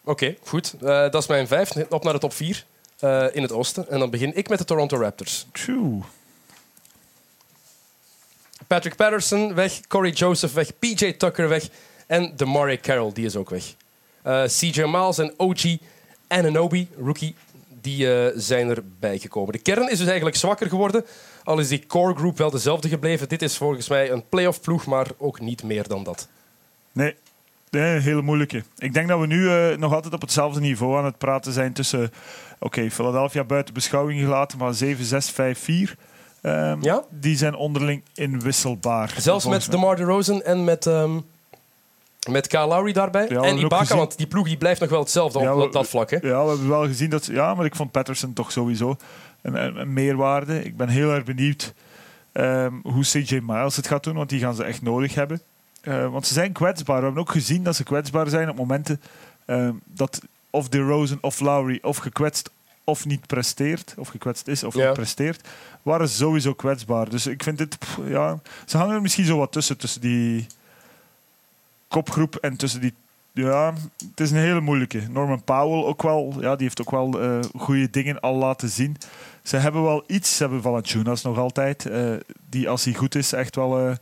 [0.03, 0.73] Oké, goed.
[0.81, 1.71] Eh, dat is mijn vijf.
[1.89, 2.65] Op naar de top vier
[2.99, 3.89] eh, in het oosten.
[3.89, 5.47] En dan begin ik met de Toronto Raptors.
[5.51, 6.01] Tjoe.
[8.67, 11.69] Patrick Patterson weg, Corey Joseph weg, PJ Tucker weg
[12.07, 13.75] en DeMarie Carroll, die is ook weg.
[14.21, 15.77] Eh, CJ Miles en OG
[16.27, 17.35] Ananobi, rookie,
[17.81, 19.51] die eh, zijn erbij gekomen.
[19.51, 21.05] De kern is dus eigenlijk zwakker geworden,
[21.43, 23.29] al is die core group wel dezelfde gebleven.
[23.29, 26.27] Dit is volgens mij een playoff ploeg, maar ook niet meer dan dat.
[26.91, 27.15] Nee,
[27.69, 28.63] nee, hele moeilijke.
[28.77, 31.73] Ik denk dat we nu eh, nog altijd op hetzelfde niveau aan het praten zijn
[31.73, 32.11] tussen...
[32.59, 35.33] Oké, Philadelphia buiten beschouwing gelaten, maar 7, 6,
[36.41, 36.71] 5, 4.
[36.71, 37.03] ehm, Ja?
[37.09, 39.13] Die zijn onderling inwisselbaar.
[39.17, 39.71] Zelfs met.
[39.71, 41.19] DeMar DeRozan en met, ehm
[42.29, 43.25] met Kyle Lowry daarbij.
[43.29, 45.87] Ja, en Ibaka, gezien- want die ploeg die blijft nog wel hetzelfde Ja, op dat,
[45.87, 46.09] vlak.
[46.09, 46.17] Hè?
[46.21, 47.25] Ja, we hebben wel gezien dat...
[47.25, 48.95] Ja, maar ik vond Patterson toch sowieso
[49.41, 50.63] een, meerwaarde.
[50.63, 51.73] Ik ben heel erg benieuwd
[52.31, 55.41] ehm, hoe CJ Miles het gaat doen, want die gaan ze echt nodig hebben.
[55.81, 56.97] Eh, want ze zijn kwetsbaar.
[56.97, 59.01] We hebben ook gezien dat ze kwetsbaar zijn op momenten
[59.85, 62.49] dat of DeRozan of Lowry of gekwetst
[62.89, 64.85] of niet presteert, of gekwetst is of Ja.
[64.85, 65.47] niet presteert,
[65.81, 67.09] waren ze sowieso kwetsbaar.
[67.09, 67.79] Dus ik vind dit...
[67.79, 70.47] pff, ja, ze hangen er misschien zo wat tussen, tussen die
[71.87, 72.93] kopgroep en tussen die
[73.33, 73.73] ja,
[74.09, 75.01] het is een hele moeilijke.
[75.09, 78.97] Norman Powell ook wel, ja, die heeft ook wel eh goede dingen al laten zien.
[79.43, 82.13] Ze hebben wel iets, ze hebben Valanciunas nog altijd, eh,
[82.49, 83.79] die als hij goed is echt wel...
[83.79, 83.95] eh,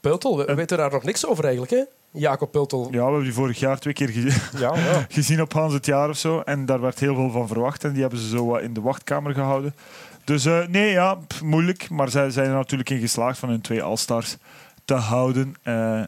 [0.00, 1.72] Pultel, we En- weten daar nog niks over eigenlijk.
[1.72, 1.82] Hè?
[2.10, 2.82] Jacob Pultel.
[2.84, 5.06] ja, we hebben die vorig jaar twee keer ge- Ja, ja.
[5.18, 6.40] gezien op Hans het jaar of zo.
[6.40, 7.84] En daar werd heel veel van verwacht.
[7.84, 9.74] En die hebben ze zo wat in de wachtkamer gehouden.
[10.24, 11.90] Dus eh, nee, ja, pff, moeilijk.
[11.90, 14.36] Maar zij zijn er natuurlijk in geslaagd van hun twee All-Stars
[14.84, 15.54] te houden.
[15.62, 16.02] Eh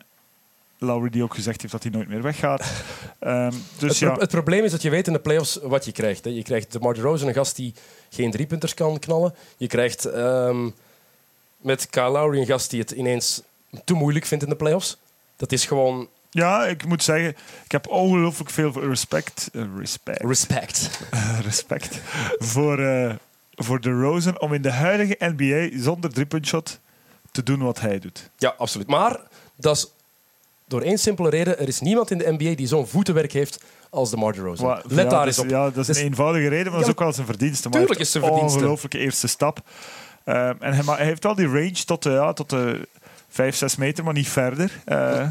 [0.83, 2.63] Lowry die ook gezegd heeft dat hij nooit meer weggaat.
[3.19, 5.93] Ehm, dus het, ja, het probleem is dat je weet in de playoffs wat je
[5.93, 6.25] krijgt.
[6.25, 6.31] Hè.
[6.31, 7.75] Je krijgt de Marty Rose, een gast die
[8.11, 9.35] geen driepunters kan knallen.
[9.57, 10.69] Je krijgt ehm,
[11.57, 13.43] met Kyle Lowry een gast die het ineens
[13.85, 14.99] te moeilijk vindt in de playoffs.
[15.41, 17.29] Dat is gewoon Ja, ik moet zeggen,
[17.65, 20.91] ik heb ongelooflijk veel respect, eh, respect, respect.
[21.11, 22.01] eh, respect
[22.39, 23.15] voor, eh
[23.55, 26.81] voor de Rosen om in de huidige NBA zonder driepuntshot
[27.33, 28.31] te doen wat hij doet.
[28.37, 28.87] Ja, absoluut.
[28.87, 29.21] Maar
[29.57, 29.87] dat is
[30.67, 31.59] door één simpele reden.
[31.59, 34.63] Er is niemand in de NBA die zo'n voetenwerk heeft als de Marty Rose.
[34.67, 35.51] Let ja, daar dat eens is- op.
[35.51, 37.69] Ja, dat is Dus- een eenvoudige reden, maar dat is ook wel zijn verdienste.
[37.69, 38.59] Maar tuurlijk is zijn een verdienste.
[38.59, 39.61] ongelooflijke eerste stap.
[40.25, 42.89] Ehm, en hij heeft wel die range tot, de ja, tot de
[43.31, 44.71] 5, 6 meter, maar niet verder.
[44.85, 45.27] Eh,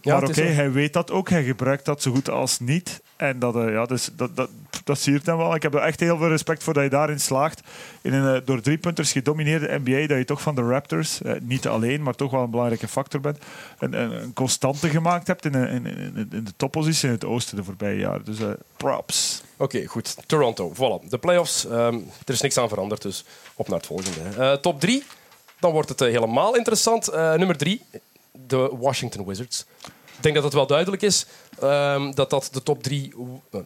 [0.00, 1.28] Ja, maar oké, hij weet dat ook.
[1.28, 3.02] Hij gebruikt dat zo goed als niet.
[3.16, 4.48] En dat, eh, ja, dus, dat, dat,
[4.84, 5.54] dat zie je dan wel.
[5.54, 7.60] Ik heb er echt heel veel respect voor dat je daarin slaagt.
[8.02, 11.32] In een eh, door drie punters gedomineerde NBA, dat je toch van de Raptors, eh,
[11.42, 13.38] niet alleen, maar toch wel een belangrijke factor bent,
[13.78, 17.56] een, een, een constante gemaakt hebt in, in, in, in de toppositie in het oosten
[17.56, 18.24] de voorbije jaren.
[18.24, 18.38] Dus
[18.76, 19.42] props.
[19.56, 20.16] Oké, goed.
[20.26, 21.08] Toronto, voilà.
[21.08, 23.24] De playoffs, ehm, er is niks aan veranderd, dus
[23.54, 24.60] op naar het volgende.
[24.60, 25.04] Top drie,
[25.64, 27.08] dan wordt het eh, helemaal interessant.
[27.08, 27.80] Eh, nummer drie,
[28.32, 29.64] de Washington Wizards.
[30.16, 31.26] Ik denk dat het wel duidelijk is
[31.60, 33.14] ehm, dat dat de top drie,
[33.50, 33.60] eh,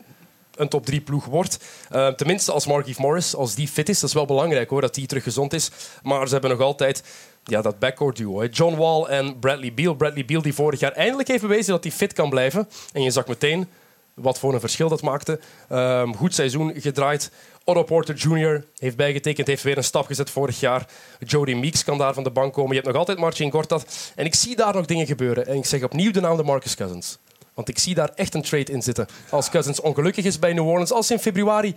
[0.55, 1.59] een top drie ploeg wordt.
[1.91, 4.95] Eh, tenminste, als Markieff Morris, als die fit is, dat is wel belangrijk hoor, dat
[4.95, 5.71] die terug gezond is.
[6.03, 7.03] Maar ze hebben nog altijd
[7.45, 8.45] ja, dat backcourt duo.
[8.45, 9.95] John Wall en Bradley Beal.
[9.95, 12.69] Bradley Beal die vorig jaar eindelijk heeft bewezen dat hij fit kan blijven.
[12.93, 13.69] En je zag meteen
[14.15, 15.41] wat voor een verschil dat maakte.
[15.69, 17.31] Ehm, goed seizoen gedraaid.
[17.69, 18.65] Otto Porter Jr.
[18.79, 20.87] heeft bijgetekend, heeft weer een stap gezet vorig jaar.
[21.19, 22.69] Jody Meeks kan daar van de bank komen.
[22.71, 24.13] Je hebt nog altijd Marcin Gortat.
[24.15, 25.47] En ik zie daar nog dingen gebeuren.
[25.47, 27.19] En ik zeg opnieuw de naam de Marcus Cousins.
[27.55, 29.07] Want ik zie daar echt een trade in zitten.
[29.31, 31.75] Als Cousins ongelukkig is bij New Orleans, als ze in februari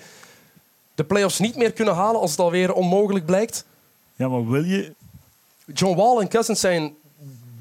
[0.95, 3.65] de playoffs niet meer kunnen halen, als het alweer onmogelijk blijkt.
[4.15, 4.93] Ja, maar wil je...
[5.73, 6.93] John Wall en Cousins zijn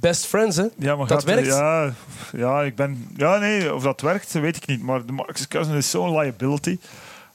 [0.01, 0.67] best friends, hè?
[0.77, 1.47] Ja, maar Dat werkt.
[1.47, 1.95] Ja,
[2.33, 3.13] ja, ik ben...
[3.17, 4.83] Ja, nee, of dat werkt, weet ik niet.
[4.83, 6.79] Maar de Marcus Cousins is zo'n liability.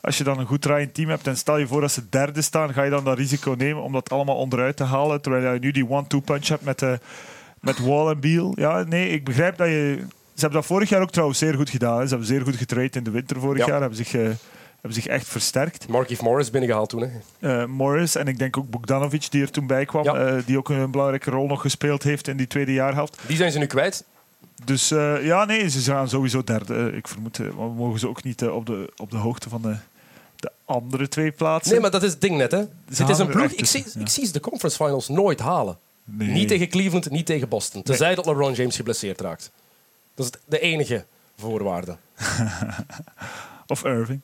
[0.06, 2.42] Als je dan een goed draaiend team hebt en stel je voor dat ze derde
[2.42, 5.60] staan, ga je dan dat risico nemen om dat allemaal onderuit te halen, terwijl je
[5.60, 7.00] nu die one-two punch hebt met, de,
[7.60, 8.54] met Wall en Beal.
[8.56, 9.96] Ja, nee, ik begrijp dat je...
[10.34, 11.98] Ze hebben dat vorig jaar ook trouwens zeer goed gedaan.
[11.98, 12.04] hè.
[12.04, 13.68] Ze hebben zeer goed getraind in de winter vorig Ja.
[13.72, 13.80] jaar.
[13.80, 14.22] Hebben zich, eh,
[14.74, 15.88] hebben zich echt versterkt.
[15.88, 17.02] Markieff Morris binnengehaald toen.
[17.40, 17.62] Hè?
[17.62, 20.04] Eh, Morris en ik denk ook Bogdanovic die er toen bij kwam.
[20.04, 20.14] Ja.
[20.16, 23.20] eh, die ook een belangrijke rol nog gespeeld heeft in die tweede jaarhelft.
[23.28, 24.04] Die zijn ze nu kwijt.
[24.66, 26.76] Dus eh, ja, nee, ze gaan sowieso derde.
[26.76, 29.50] Eh, Ik vermoed, eh, we mogen ze ook niet eh, op, de, op de hoogte
[29.50, 29.76] van de
[30.66, 31.72] andere twee plaatsen.
[31.72, 32.52] Nee, maar dat is het ding net.
[32.52, 32.64] Hè.
[32.86, 33.52] Dit is een ploeg.
[33.52, 34.06] Ik zie, tussen, ja.
[34.06, 35.78] ik zie ze de conference finals nooit halen.
[36.04, 36.28] Nee.
[36.28, 37.84] Niet tegen Cleveland, niet tegen Boston.
[37.84, 39.52] Tenzij dat LeBron James geblesseerd raakt.
[40.14, 41.06] Dat is de enige
[41.38, 41.98] voorwaarde.
[43.68, 44.22] Of Irving.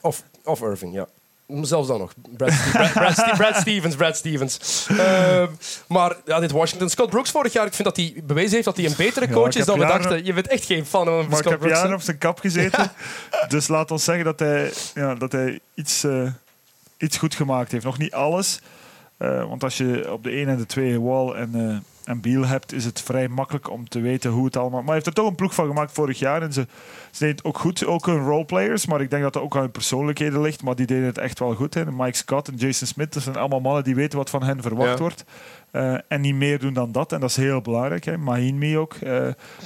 [0.00, 1.08] Of, of Irving, ja.
[1.46, 2.12] Zelfs dan nog.
[2.36, 2.52] Brad,
[2.92, 4.86] Brad, Brad, Stevens, Brad Stevens.
[4.90, 5.46] Uh,
[5.88, 6.88] maar ja, dit Washington.
[6.88, 9.52] Scott Brooks vorig jaar, ik vind dat hij bewezen heeft dat hij een betere coach
[9.52, 10.24] ja, is dan we jaren, dachten.
[10.24, 11.78] Je bent echt geen fan van maar Scott ik heb Brooks.
[11.78, 12.92] jaren op zijn kap gezeten.
[13.48, 16.30] dus laat ons zeggen dat hij, ja, dat hij iets, uh,
[16.98, 17.84] iets goed gemaakt heeft.
[17.84, 18.60] Nog niet alles.
[19.18, 22.46] Uh, want als je op de 1 en de 2 Wall en, uh, en Beal
[22.46, 24.78] hebt, is het vrij makkelijk om te weten hoe het allemaal...
[24.78, 26.42] Maar hij heeft er toch een ploeg van gemaakt vorig jaar.
[26.42, 26.66] En ze,
[27.10, 28.86] ze deden het ook goed, ook hun roleplayers.
[28.86, 30.62] Maar ik denk dat dat ook aan hun persoonlijkheden ligt.
[30.62, 31.74] Maar die deden het echt wel goed.
[31.74, 31.84] Hè.
[31.84, 34.90] Mike Scott en Jason Smith, dat zijn allemaal mannen die weten wat van hen verwacht
[34.90, 34.96] ja.
[34.98, 35.24] wordt.
[35.72, 37.12] Uh, en niet meer doen dan dat.
[37.12, 38.04] En dat is heel belangrijk.
[38.04, 38.18] Hè.
[38.18, 38.96] Mahinmi ook.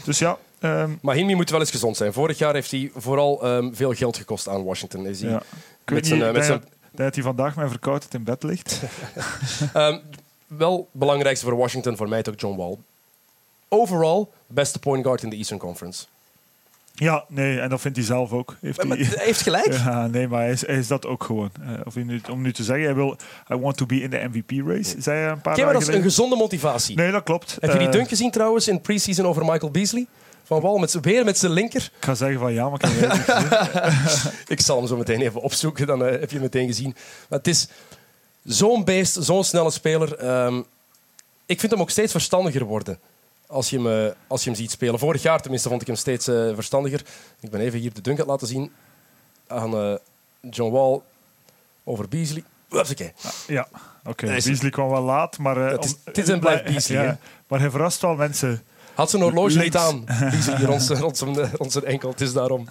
[0.05, 0.39] dus ja...
[0.61, 2.13] Um, moet wel eens gezond zijn.
[2.13, 5.07] Vorig jaar heeft hij vooral um, veel geld gekost aan Washington.
[5.07, 5.43] Is hij ja.
[5.85, 6.63] met zijn, uh, met zijn
[6.93, 8.83] dat hij vandaag met verkoudheid in bed ligt.
[9.75, 10.01] um,
[10.49, 12.77] wel belangrijkste voor Washington, voor mij ook John Wall.
[13.69, 16.07] Overall, beste point guard in de Eastern Conference.
[16.95, 18.57] Ja, nee, en dat vindt hij zelf ook.
[18.61, 19.73] Heeft maar, hij, heeft gelijk.
[19.85, 21.51] Ja, nee, maar hij is, hij is dat ook gewoon.
[21.61, 23.17] Uh, of nu, om nu te zeggen, hij wil
[23.53, 25.89] I want to be in the MVP race, zei hij een paar Kijk, maar dat
[25.89, 26.97] is een gezonde motivatie.
[26.97, 27.57] Nee, dat klopt.
[27.61, 30.07] Heb je die uh, dunk gezien trouwens in preseason over Michael Beasley?
[30.45, 31.91] Van Wall, met weer met zijn linker.
[31.97, 36.03] Ik ga zeggen van ja, maar ik Ik zal hem zo meteen even opzoeken, dan
[36.03, 36.95] uh, heb je hem meteen gezien.
[37.29, 37.69] Maar het is
[38.49, 40.45] zo'n beest, zo'n snelle speler.
[40.45, 40.65] Um,
[41.47, 42.99] ik vind hem ook steeds verstandiger worden.
[43.47, 44.99] Als je, hem, uh, als je hem ziet spelen.
[44.99, 47.03] Vorig jaar tenminste vond ik hem steeds uh, verstandiger.
[47.41, 48.73] Ik ben even hier de dunk aan laten zien.
[49.47, 49.95] Aan uh,
[50.41, 51.01] John Wall
[51.85, 52.45] over Beasley.
[52.69, 53.13] Hupsakee.
[53.47, 53.69] Ja,
[54.01, 54.11] oké.
[54.25, 54.43] Okay.
[54.43, 55.57] Beasley kwam wel laat, maar...
[55.57, 57.05] het is, het is en blijft Beasley.
[57.05, 58.63] Ja, maar hij verrast wel mensen.
[58.95, 60.05] Had zijn horloge niet aan.
[60.05, 62.11] Beasley rond, rond, zijn, rond zijn enkel.
[62.11, 62.69] Het is daarom.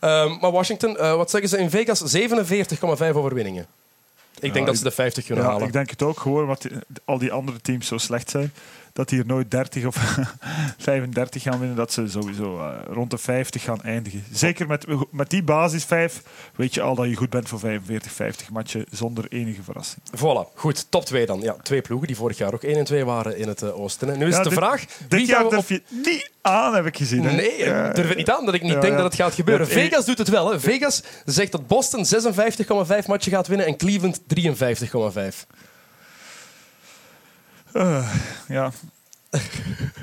[0.00, 2.16] Um, maar Washington, wat zeggen ze in Vegas?
[2.16, 3.66] 47,5 overwinningen.
[4.40, 5.66] Ik denk dat ze de 50 kunnen ja, halen.
[5.66, 6.70] Ik denk het ook, gewoon die,
[7.04, 8.52] al die andere teams zo slecht zijn.
[8.94, 9.96] Dat die er nooit 30 of
[10.78, 11.76] 35 gaan winnen.
[11.76, 14.24] Dat ze sowieso uh, rond de 50 gaan eindigen.
[14.32, 16.22] Zeker met, met die basis 5
[16.54, 20.02] weet je al dat je goed bent voor 45, 50 matchen zonder enige verrassing.
[20.16, 20.86] Voilà, goed.
[20.90, 21.40] Top 2 dan.
[21.40, 24.10] Ja, twee ploegen die vorig jaar ook 1 en 2 waren in het uh, oosten.
[24.10, 24.84] En nu is ja, het de dit, vraag...
[25.08, 27.24] Dit jaar durf je niet aan, heb ik gezien.
[27.24, 27.32] Hè?
[27.32, 27.92] Nee, ik Ja.
[27.92, 29.66] durf het niet aan dat ik niet Ja, denk dat het gaat gebeuren.
[29.68, 30.50] Vegas doet het wel.
[30.50, 30.60] Hè.
[30.60, 35.46] Vegas zegt dat Boston 56,5 matchen gaat winnen en Cleveland 53,5.
[37.74, 38.14] Uh,
[38.48, 38.70] ja.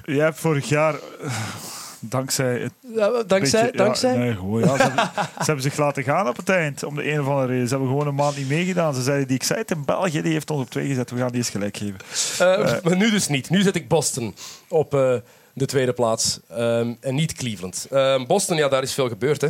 [0.06, 0.94] Jij hebt vorig jaar,
[1.24, 1.34] uh,
[2.00, 4.14] dankzij het Ja, dankzij, beetje- dankzij.
[4.14, 6.96] Ja, nee, gewoon, ja, ze, hebben, ze hebben zich laten gaan op het eind, om
[6.96, 7.68] de een of andere reden.
[7.68, 8.94] Ze hebben gewoon een maand niet meegedaan.
[8.94, 11.12] Ze zeiden, die ik zei het in België, die heeft ons op twee gezet.
[11.12, 12.00] We gaan die eens gelijk geven.
[12.40, 13.50] Eh, maar nu dus niet.
[13.50, 14.36] Nu zet ik Boston
[14.68, 15.14] op eh,
[15.54, 17.88] de tweede plaats ehm, en niet Cleveland.
[17.92, 19.42] Ehm, Boston, ja, daar is veel gebeurd.
[19.42, 19.50] Hè.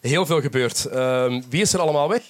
[0.00, 0.84] Heel veel gebeurd.
[0.84, 2.22] Ehm, wie is er allemaal weg?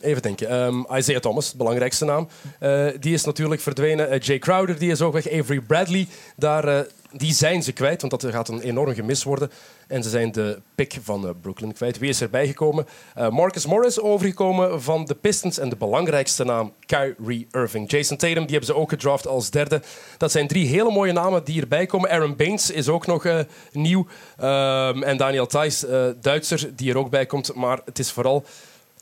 [0.00, 0.48] Even denken.
[0.48, 2.28] Ehm, Isaiah Thomas, belangrijkste naam.
[2.58, 4.10] Eh, die is natuurlijk verdwenen.
[4.10, 5.30] Eh, Jay Crowder, die is ook weg.
[5.32, 6.80] Avery Bradley, daar, eh,
[7.12, 9.50] die zijn ze kwijt, want dat gaat een enorm gemis worden.
[9.88, 11.98] En ze zijn de pick van Brooklyn kwijt.
[11.98, 12.86] Wie is erbij gekomen?
[13.30, 15.58] Marcus Morris overgekomen van de Pistons.
[15.58, 17.90] En de belangrijkste naam, Kyrie Irving.
[17.90, 19.82] Jason Tatum, die hebben ze ook gedraft als derde.
[20.18, 22.10] Dat zijn drie hele mooie namen die erbij komen.
[22.10, 23.26] Aaron Baines is ook nog
[23.72, 24.06] nieuw.
[24.36, 27.54] Ehm, en Daniel Thijs, eh, Duitser, die er ook bij komt.
[27.54, 28.44] Maar het is vooral...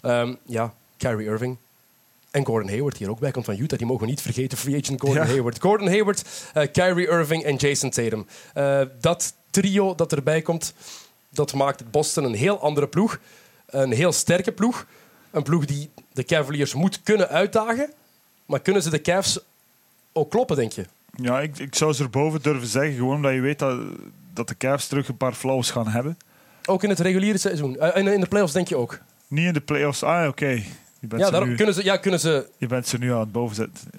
[0.01, 1.57] ehm, ja, Kyrie Irving.
[2.31, 3.79] En Gordon Hayward, die er ook bij komt van Utah.
[3.79, 4.59] Die mogen we niet vergeten.
[4.59, 5.29] Free agent Gordon Ja.
[5.29, 5.61] Hayward.
[5.61, 6.23] Gordon Hayward,
[6.55, 8.27] eh, Kyrie Irving en Jason Tatum.
[8.55, 10.75] Eh, dat trio dat erbij komt,
[11.31, 13.19] dat maakt Boston een heel andere ploeg.
[13.67, 14.87] Een heel sterke ploeg.
[15.31, 17.93] Een ploeg die de Cavaliers moet kunnen uitdagen.
[18.47, 19.39] Maar kunnen ze de Cavs
[20.13, 20.85] ook kloppen, denk je?
[21.17, 23.81] Ja, ik, ik zou ze erboven durven zeggen, gewoon omdat je weet dat,
[24.33, 26.19] dat de Cavs terug een paar flows gaan hebben.
[26.65, 27.79] Ook in het reguliere seizoen.
[27.79, 28.99] Eh, en in de playoffs denk je ook.
[29.29, 30.03] Niet in de playoffs.
[30.03, 30.63] Ah, oké.
[31.01, 33.91] Ja, daarom nu- kunnen ze, ja, kunnen ze, je bent ze nu aan het bovenzetten.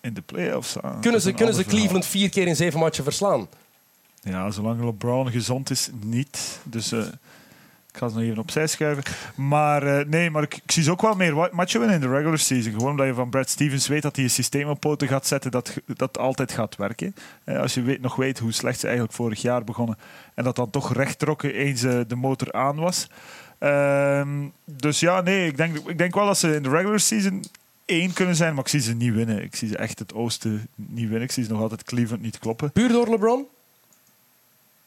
[0.00, 0.72] In de playoffs.
[0.72, 1.64] Dat kunnen ze, kunnen ze.
[1.64, 3.46] Cleveland vier keer in zeven matchen verslaan?
[4.22, 6.58] Ja, zolang LeBron gezond is, niet.
[6.62, 6.98] Dus eh,
[7.92, 9.04] ik ga ze nog even opzij schuiven.
[9.34, 12.14] Maar eh, nee, maar ik, ik zie ze ook wel meer matchen winnen in de
[12.16, 12.72] regular season.
[12.72, 15.50] Gewoon omdat je van Brad Stevens weet dat hij een systeem op poten gaat zetten
[15.50, 17.14] dat, dat altijd gaat werken.
[17.44, 19.98] Eh, als je weet, nog weet hoe slecht ze eigenlijk vorig jaar begonnen
[20.34, 23.08] en dat dan toch recht trokken eens de motor aan was.
[23.58, 24.28] Ehm,
[24.64, 27.44] dus ja, nee, ik denk, ik denk wel dat ze in de regular season
[27.84, 29.42] één kunnen zijn, maar ik zie ze niet winnen.
[29.42, 31.22] Ik zie ze echt het oosten niet winnen.
[31.22, 32.72] Ik zie ze nog altijd Cleveland niet kloppen.
[32.72, 33.46] Puur door LeBron?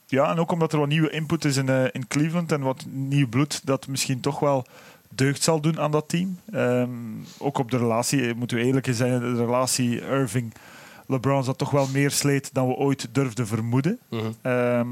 [0.05, 2.85] Ja, en ook omdat er wat nieuwe input is in, eh, in Cleveland en wat
[2.89, 4.65] nieuw bloed dat misschien toch wel
[5.09, 6.39] deugd zal doen aan dat team.
[6.51, 6.89] Ehm,
[7.37, 10.05] ook op de relatie, moeten we eerlijk zijn, de relatie
[11.09, 13.99] Irving-LeBron zat toch wel meer sleet dan we ooit durfden vermoeden.
[14.09, 14.21] Mhm.
[14.41, 14.87] Ehm,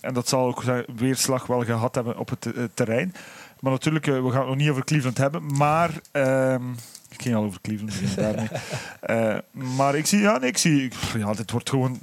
[0.00, 3.14] en dat zal ook zijn weerslag wel gehad hebben op het eh, terrein.
[3.60, 5.90] Maar natuurlijk, eh, we gaan het nog niet over Cleveland hebben, maar...
[6.12, 6.70] ehm,
[7.08, 8.48] ik ging al over Cleveland beginnen.
[9.00, 9.36] Eh,
[9.76, 11.98] maar ik zie, ja, nee, ik zie, ja, dit wordt gewoon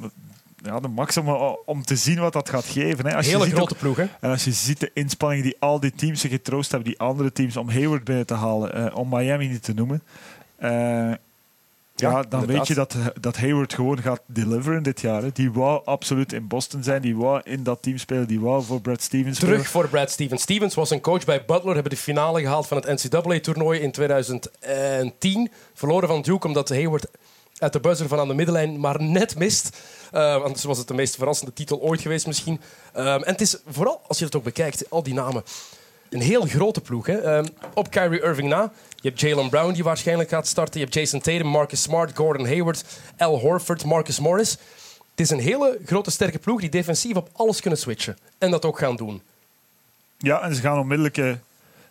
[0.64, 1.18] ja, de max
[1.66, 3.06] om, te zien wat dat gaat geven.
[3.08, 3.16] Hè.
[3.16, 4.06] Als je Hele ziet grote ook- ploeg, hè?
[4.20, 7.32] en als je ziet de inspanningen die al die teams zich getroost hebben, die andere
[7.32, 10.04] teams, om Hayward binnen te halen, om Miami niet te noemen.
[12.00, 12.48] Ja, dan inderdaad.
[12.48, 15.22] weet je dat, dat Hayward gewoon gaat deliveren dit jaar.
[15.22, 15.32] Hè.
[15.32, 18.82] Die wou absoluut in Boston zijn, die wou in dat team spelen, die wou voor
[18.82, 19.54] Brad Stevens spelen.
[19.54, 20.42] Terug voor Brad Stevens.
[20.42, 25.52] Stevens was een coach bij Butler, hebben de finale gehaald van het NCAA-toernooi in 2010.
[25.74, 27.06] Verloren van Duke omdat Hayward
[27.60, 29.78] uit de buzzer van aan de middenlijn maar net mist.
[30.12, 32.62] Eh, anders was het de meest verrassende titel ooit geweest misschien.
[32.94, 35.44] Ehm, en het is vooral, als je het ook bekijkt, al die namen,
[36.10, 37.06] een heel grote ploeg.
[37.06, 37.18] Hè?
[37.18, 38.72] Ehm, op Kyrie Irving na.
[39.02, 40.80] Je hebt Jalen Brown die waarschijnlijk gaat starten.
[40.80, 42.84] Je hebt Jason Tatum, Marcus Smart, Gordon Hayward,
[43.18, 44.52] Al Horford, Marcus Morris.
[45.12, 48.18] Het is een hele grote sterke ploeg die defensief op alles kunnen switchen.
[48.38, 49.22] En dat ook gaan doen.
[50.18, 51.32] Ja, en ze gaan, onmiddellijk, eh,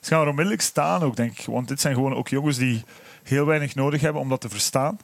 [0.01, 1.45] ze gaan er onmiddellijk staan ook, denk ik.
[1.47, 2.85] Want dit zijn gewoon ook jongens die
[3.23, 4.99] heel weinig nodig hebben om dat te verstaan.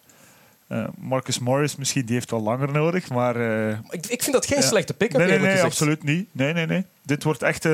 [0.68, 3.36] Eh, Marcus Morris misschien, die heeft wel langer nodig, maar...
[3.68, 4.66] eh, Ik, ik vind dat geen Ja.
[4.66, 5.64] slechte pick-up, Nee, nee, nee, gezegd.
[5.64, 6.28] absoluut niet.
[6.32, 6.84] Nee, nee, nee.
[7.02, 7.68] Dit wordt echt,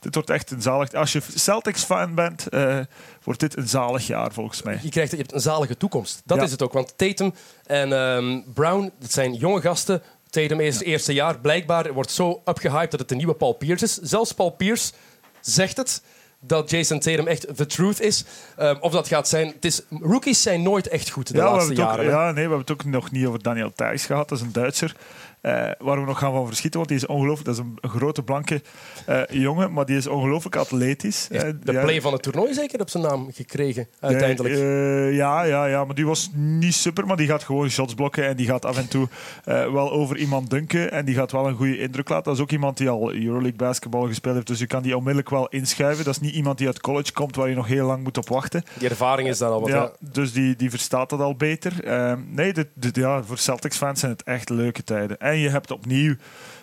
[0.00, 0.92] dit wordt echt een zalig...
[0.92, 2.78] Als je Celtics-fan bent, eh,
[3.22, 4.78] wordt dit een zalig jaar volgens mij.
[4.82, 6.22] Je, krijgt, je hebt een zalige toekomst.
[6.24, 6.42] Dat Ja.
[6.44, 6.72] is het ook.
[6.72, 7.34] Want Tatum
[7.66, 10.02] en ehm, Brown, dat zijn jonge gasten.
[10.30, 11.38] Tatum is het eerste jaar.
[11.38, 13.94] Blijkbaar wordt zo upgehyped dat het de nieuwe Paul Pierce is.
[13.96, 14.92] Zelfs Paul Pierce
[15.40, 16.02] zegt het.
[16.42, 18.24] Dat Jason Tatum echt the truth is.
[18.56, 19.46] Ehm, of dat gaat zijn.
[19.46, 22.04] Het is, rookies zijn nooit echt goed de Ja, laatste het ook, jaren.
[22.04, 24.28] ja, nee, we hebben het ook nog niet over Daniel Thijs gehad.
[24.28, 24.96] Dat is een Duitser.
[25.40, 27.44] Eh, waar we nog gaan van verschieten, want die is ongelooflijk.
[27.44, 28.62] Dat is een, een grote, blanke
[29.06, 31.26] eh, jongen, maar die is ongelooflijk atletisch.
[31.28, 34.54] De ja, play van het toernooi zeker op zijn naam gekregen, uiteindelijk.
[34.54, 38.26] eh, ja, ja, ja, maar die was niet super, maar die gaat gewoon shots blokken
[38.26, 39.08] en die gaat af en toe
[39.46, 42.24] wel over iemand dunken en die gaat wel een goede indruk laten.
[42.24, 45.30] Dat is ook iemand die al Euroleague basketbal gespeeld heeft, dus je kan die onmiddellijk
[45.30, 46.04] wel inschuiven.
[46.04, 48.28] Dat is niet iemand die uit college komt waar je nog heel lang moet op
[48.28, 48.62] wachten.
[48.78, 49.68] Die ervaring is daar al wat.
[49.68, 49.92] ja, ja.
[50.00, 51.84] dus die, die verstaat dat al beter.
[51.84, 55.18] Ehm, nee, dit, dit- ja, voor Celtics-fans zijn het echt leuke tijden.
[55.30, 56.14] En je hebt opnieuw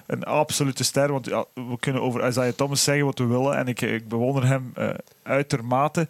[0.06, 1.12] een absolute ster.
[1.12, 3.58] Want ja, we kunnen over Isaiah Thomas zeggen wat we willen.
[3.58, 4.90] En ik, ik bewonder hem eh,
[5.24, 6.08] uitermate.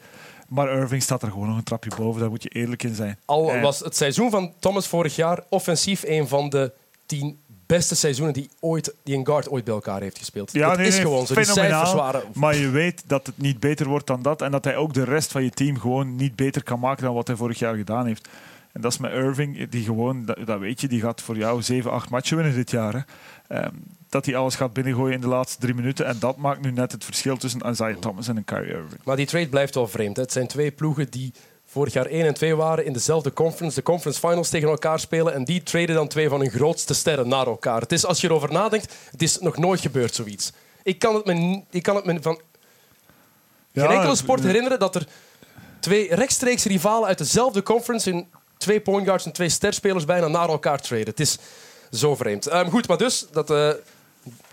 [0.48, 2.22] Maar Irving staat er gewoon nog een trapje boven.
[2.22, 3.20] Daar moet je eerlijk in zijn.
[3.26, 6.72] Al En- was het seizoen van Thomas vorig jaar offensief een van de
[7.06, 10.54] tien beste seizoenen die, ooit, die een guard ooit bij elkaar heeft gespeeld.
[10.54, 11.34] Ja, dat nee, is nee, gewoon zo.
[11.34, 11.96] Fenomenaal.
[11.96, 12.22] waren...
[12.34, 14.42] Maar je weet dat het niet beter wordt dan dat.
[14.42, 17.14] En dat hij ook de rest van je team gewoon niet beter kan maken dan
[17.14, 18.28] wat hij vorig jaar gedaan heeft.
[18.78, 21.62] En dat is met Irving, die gewoon, dat, dat weet je, die gaat voor jou
[21.62, 22.94] 7, 8 matchen winnen dit jaar.
[22.94, 23.00] Hè.
[23.56, 23.74] Ehm,
[24.10, 26.06] dat hij alles gaat binnengooien in de laatste drie minuten.
[26.06, 29.02] En dat maakt nu net het verschil tussen Isaiah Thomas en een Kyrie Irving.
[29.04, 30.16] Maar die trade blijft wel vreemd.
[30.16, 30.22] Hè.
[30.22, 31.34] Het zijn twee ploegen die
[31.66, 35.34] vorig jaar 1 en 2 waren in dezelfde conference, de conference finals tegen elkaar spelen.
[35.34, 37.82] En die traden dan twee van hun grootste sterren naar elkaar.
[37.82, 40.52] Het is, als je erover nadenkt, het is nog nooit gebeurd zoiets.
[40.84, 42.42] Ik kan het me, ik kan het me van
[43.74, 45.08] geen enkele sport herinneren dat er
[45.80, 48.28] twee rechtstreeks rivalen uit dezelfde conference in
[48.58, 51.08] twee point guards en twee sterspelers bijna naar elkaar traden.
[51.08, 51.38] Het is
[51.92, 52.48] zo vreemd.
[52.48, 53.70] Ehm, goed, maar dus, dat, eh,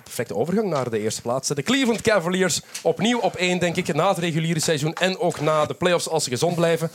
[0.03, 1.49] perfecte overgang naar de eerste plaats.
[1.49, 5.67] De Cleveland Cavaliers opnieuw op één, denk ik, na het reguliere seizoen en ook na
[5.67, 6.91] de playoffs als ze gezond blijven.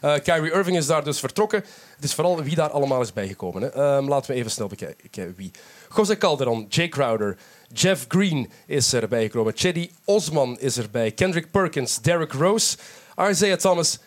[0.00, 1.64] Eh, Kyrie Irving is daar dus vertrokken.
[1.94, 3.62] Het is vooral wie daar allemaal is bijgekomen.
[3.62, 3.68] Hè.
[3.68, 5.50] Ehm, laten we even snel bekijken wie.
[5.96, 7.36] José Calderon, Jay Crowder,
[7.72, 9.52] Jeff Green is erbij gekomen.
[9.56, 11.10] Cedi Osman is erbij.
[11.10, 12.76] Kendrick Perkins, Derrick Rose,
[13.30, 13.98] Isaiah Thomas,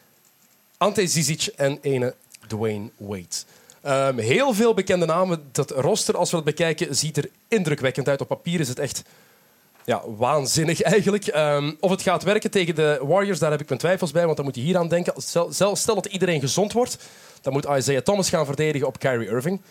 [0.78, 2.16] Ante Zizic en ene
[2.47, 3.25] Dwayne Wade.
[3.81, 5.43] Ehm, heel veel bekende namen.
[5.51, 8.21] Dat roster, als we het bekijken, ziet er indrukwekkend uit.
[8.21, 9.03] Op papier is het echt
[9.85, 11.27] ja, waanzinnig eigenlijk.
[11.27, 14.25] Ehm, of het gaat werken tegen de Warriors, daar heb ik mijn twijfels bij.
[14.25, 15.13] Want dan moet je hier aan denken.
[15.17, 16.97] Stel, stel- dat iedereen gezond wordt,
[17.41, 19.61] dan moet Isaiah Thomas gaan verdedigen op Kyrie Irving.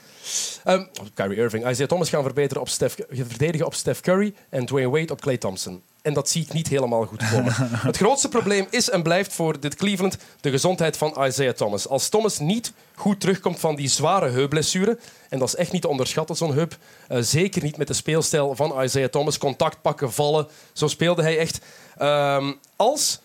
[1.01, 1.69] Op Kyrie Irving.
[1.69, 4.35] Isaiah Thomas gaan verbeteren op Steph, verdedigen op Steph Curry.
[4.49, 5.83] En Dwayne Wade op Klay Thompson.
[6.05, 7.53] En dat zie ik niet helemaal goed komen.
[7.91, 11.89] het grootste probleem is en blijft voor dit Cleveland de gezondheid van Isaiah Thomas.
[11.89, 14.99] Als Thomas niet goed terugkomt van die zware heupblessure,
[15.29, 16.77] en dat is echt niet te onderschatten, zo'n heup,
[17.09, 21.39] eh, zeker niet met de speelstijl van Isaiah Thomas, contact pakken, vallen, zo speelde hij
[21.39, 21.59] echt.
[21.97, 23.21] Ehm, als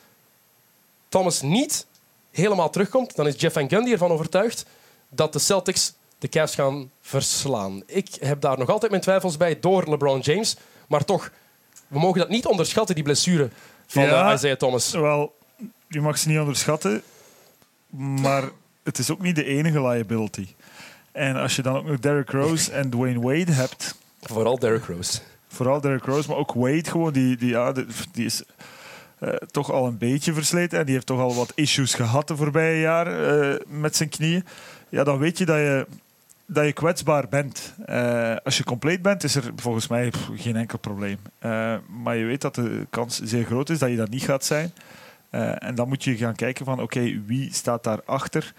[1.10, 1.86] Thomas niet
[2.32, 4.66] helemaal terugkomt, dan is Jeff Van Gundy ervan overtuigd
[5.10, 7.84] dat de Celtics de Cavs gaan verslaan.
[7.86, 10.56] Ik heb daar nog altijd mijn twijfels bij door LeBron James,
[10.88, 11.32] maar toch,
[11.90, 13.50] we mogen dat niet onderschatten, die blessure
[13.88, 14.28] van Ja.
[14.30, 14.92] eh, Isaiah Thomas.
[14.92, 15.36] Wel,
[15.88, 17.02] je mag ze niet onderschatten,
[17.90, 18.44] maar
[18.84, 20.48] het is ook niet de enige liability.
[21.12, 25.20] En als je dan ook nog Derrick Rose en Dwayne Wade hebt, Vooral Derrick Rose.
[25.48, 27.72] vooral Derrick Rose, maar ook Wade gewoon, die, die, ja,
[28.12, 28.44] die, is
[29.20, 32.36] eh, toch al een beetje versleten en die heeft toch al wat issues gehad de
[32.36, 34.46] voorbije jaren eh, met zijn knieën.
[34.90, 35.88] Ja, dan weet je dat je,
[36.52, 37.74] dat je kwetsbaar bent.
[37.86, 41.18] Eh, als je compleet bent, is er volgens mij pff, geen enkel probleem.
[41.40, 44.46] Eh, maar je weet dat de kans zeer groot is dat je dat niet gaat
[44.46, 44.74] zijn.
[45.30, 48.54] Eh, en dan moet je gaan kijken van, oké, wie staat daarachter?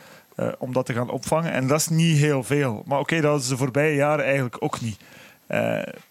[0.59, 1.53] om dat te gaan opvangen.
[1.53, 2.82] En dat is niet heel veel.
[2.86, 4.99] Maar oké, dat ze de voorbije jaren eigenlijk ook niet.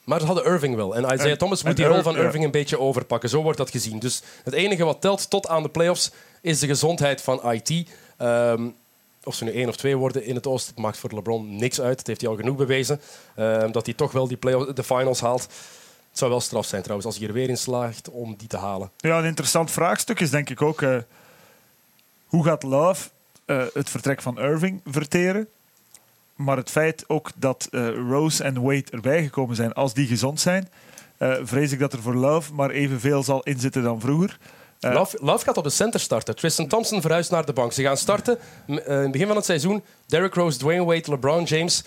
[0.03, 0.95] Maar dat hadden Irving wel.
[0.95, 2.17] En Isaiah Thomas moet die rol van.
[2.17, 3.29] Irving een beetje overpakken.
[3.29, 3.99] Zo wordt dat gezien.
[3.99, 6.11] Dus het enige wat telt tot aan de playoffs
[6.41, 7.89] is de gezondheid van IT.
[8.17, 8.69] Ehm,
[9.23, 11.81] of ze nu één of twee worden in het oosten, het maakt voor LeBron niks
[11.81, 11.97] uit.
[11.97, 13.01] Dat heeft hij al genoeg bewezen.
[13.35, 15.41] Ehm, dat hij toch wel die play de finals haalt.
[16.09, 18.57] Het zou wel straf zijn trouwens als hij er weer in slaagt om die te
[18.57, 18.91] halen.
[18.97, 20.81] Ja, een interessant vraagstuk is denk ik ook...
[20.81, 20.97] eh,
[22.25, 23.09] hoe gaat Love
[23.45, 25.47] eh, het vertrek van Irving verteren?
[26.35, 30.39] Maar het feit ook dat eh, Rose en Wade erbij gekomen zijn, als die gezond
[30.39, 30.69] zijn,
[31.41, 34.37] vrees ik dat er voor Love maar evenveel zal inzitten dan vroeger.
[34.79, 36.35] Eh, Love, Love gaat op de center starten.
[36.35, 37.71] Tristan Thompson verhuist naar de bank.
[37.71, 39.83] Ze gaan starten eh, in het begin van het seizoen.
[40.05, 41.83] Derrick Rose, Dwayne Wade, LeBron James,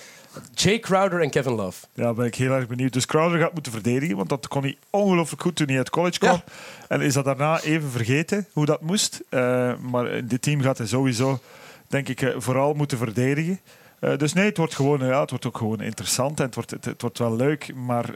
[0.54, 1.86] Jay Crowder en Kevin Love.
[1.94, 2.92] Ja, ben ik heel erg benieuwd.
[2.92, 6.18] Dus Crowder gaat moeten verdedigen, want dat kon hij ongelooflijk goed toen hij uit college
[6.18, 6.42] kwam.
[6.46, 6.52] Ja.
[6.88, 9.22] En is dat daarna even vergeten hoe dat moest.
[9.28, 11.40] Eh, maar dit team gaat hij sowieso,
[11.86, 13.60] denk ik, vooral moeten verdedigen.
[14.16, 16.84] Dus nee, het wordt, gewoon, ja, het wordt ook gewoon interessant en het wordt, het,
[16.84, 17.74] het wordt wel leuk.
[17.74, 18.14] Maar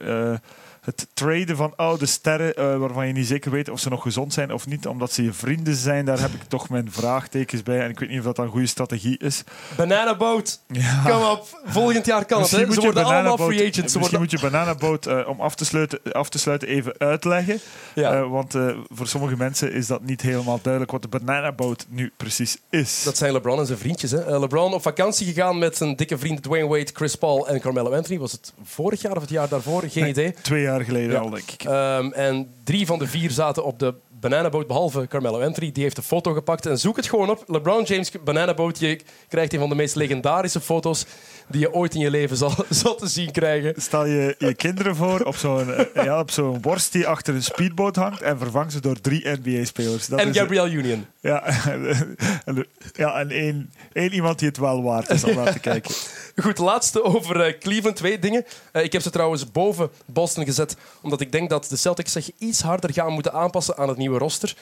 [0.86, 4.32] het traden van oude sterren, eh, waarvan je niet zeker weet of ze nog gezond
[4.32, 7.80] zijn of niet, omdat ze je vrienden zijn, daar heb ik toch mijn vraagtekens bij.
[7.80, 9.44] En ik weet niet of dat een goede strategie is.
[9.76, 10.60] Banana Boat.
[10.66, 11.02] Ja.
[11.06, 11.60] Kom op.
[11.64, 12.50] Volgend jaar kan het.
[12.50, 12.66] Hè?
[12.66, 13.76] moet Ze worden allemaal free agents.
[13.76, 14.20] Misschien worden...
[14.20, 17.60] moet je Banana Boat eh, om af te, sluiten, af te sluiten even uitleggen.
[17.94, 18.14] Ja.
[18.14, 18.54] Eh, want
[18.88, 23.02] voor sommige mensen is dat niet helemaal duidelijk wat de Banana Boat nu precies is.
[23.02, 24.10] Dat zijn LeBron en zijn vriendjes.
[24.10, 24.38] Hè.
[24.38, 28.18] LeBron op vakantie gegaan met zijn dikke vrienden Dwayne Wade, Chris Paul en Carmelo Anthony.
[28.18, 29.82] Was het vorig jaar of het jaar daarvoor?
[29.88, 30.34] Geen Nee, idee.
[30.42, 31.18] Twee jaar geleden Ja.
[31.18, 31.64] al, denk ik.
[31.64, 33.94] Ehm, en drie van de vier zaten op de
[34.28, 35.72] bananaboot, behalve Carmelo Anthony.
[35.72, 36.66] Die heeft een foto gepakt.
[36.66, 37.44] En zoek het gewoon op.
[37.46, 38.78] LeBron James bananaboot.
[38.78, 41.06] Je krijgt een van de meest legendarische foto's
[41.48, 43.74] die je ooit in je leven zal, zal te zien krijgen.
[43.76, 47.42] Stel je je kinderen voor op zo'n eh, ja, op zo'n worst die achter een
[47.42, 50.08] speedboot hangt en vervang ze door drie NBA-spelers.
[50.08, 51.06] En Gabrielle Union.
[51.20, 51.44] Ja,
[52.44, 55.94] en, ja, en één, één iemand die het wel waard is om naar te kijken.
[56.42, 57.96] Goed, laatste over eh, Cleveland.
[57.96, 58.44] Twee dingen.
[58.72, 62.30] Eh, ik heb ze trouwens boven Boston gezet, omdat ik denk dat de Celtics zich
[62.38, 64.56] iets harder gaan moeten aanpassen aan het nieuwe roster.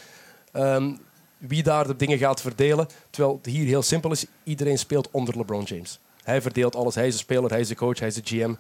[0.53, 0.93] Ehm,
[1.39, 2.89] wie daar de dingen gaat verdelen.
[3.11, 4.27] Terwijl het hier heel simpel is.
[4.45, 5.99] Iedereen speelt onder LeBron James.
[6.23, 6.95] Hij verdeelt alles.
[6.95, 8.55] Hij is de speler, hij is de coach, hij is de GM.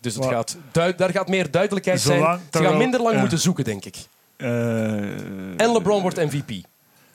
[0.00, 2.40] Dus het Maar- gaat daar gaat meer duidelijkheid zijn.
[2.50, 3.20] Ze gaan minder lang ja.
[3.20, 3.96] moeten zoeken, denk ik.
[4.36, 6.50] Eh, En LeBron wordt MVP.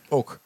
[0.09, 0.39] Ook.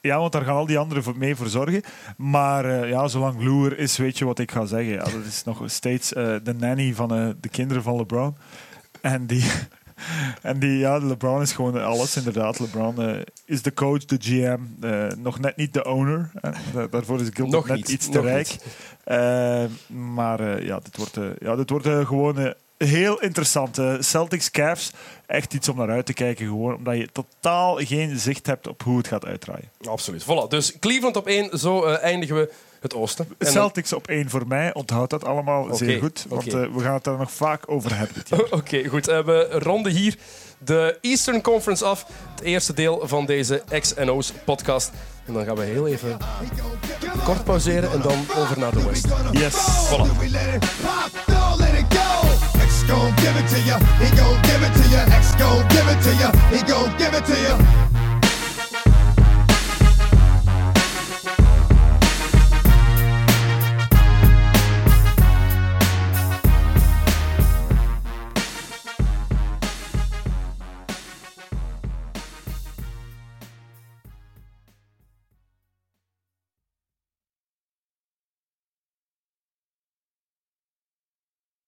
[0.00, 1.82] Ja, want daar gaan al die anderen voor- mee voor zorgen.
[2.16, 4.92] Maar eh, ja, zolang Lou is, weet je wat ik ga zeggen.
[4.92, 8.36] Ja, dat is nog steeds eh, de nanny van eh, de kinderen van LeBron.
[9.00, 9.44] En die,
[10.42, 12.58] en die, ja, LeBron is gewoon alles, inderdaad.
[12.58, 16.30] LeBron eh, is de coach, de GM, eh, nog net niet de owner.
[16.40, 18.48] Eh, da- daarvoor is Gilbert Nog net niet, iets te nog rijk.
[18.48, 18.64] niet.
[19.04, 19.64] Eh,
[19.96, 23.78] maar eh, ja, dit wordt, eh, ja, dit wordt eh, gewoon heel interessant.
[23.98, 24.90] Celtics, Cavs,
[25.26, 26.46] echt iets om naar uit te kijken.
[26.46, 29.70] Gewoon omdat je totaal geen zicht hebt op hoe het gaat uitdraaien.
[29.88, 30.22] Absoluut.
[30.24, 30.48] Voilà.
[30.48, 31.58] Dus Cleveland op één.
[31.58, 33.28] Zo eindigen we het oosten.
[33.38, 34.74] Celtics op één voor mij.
[34.74, 36.26] Onthoud dat allemaal zeer goed.
[36.28, 38.22] Want eh, we gaan het daar nog vaak over hebben.
[38.58, 39.08] Oké, goed.
[39.08, 40.16] Eh, We ronden hier
[40.58, 42.06] de Eastern Conference af.
[42.34, 44.90] Het eerste deel van deze X&O's podcast.
[45.26, 46.16] En dan gaan we heel even
[47.24, 49.06] kort pauzeren en dan over naar de West.
[49.32, 49.54] Yes.
[49.88, 50.08] Voilà.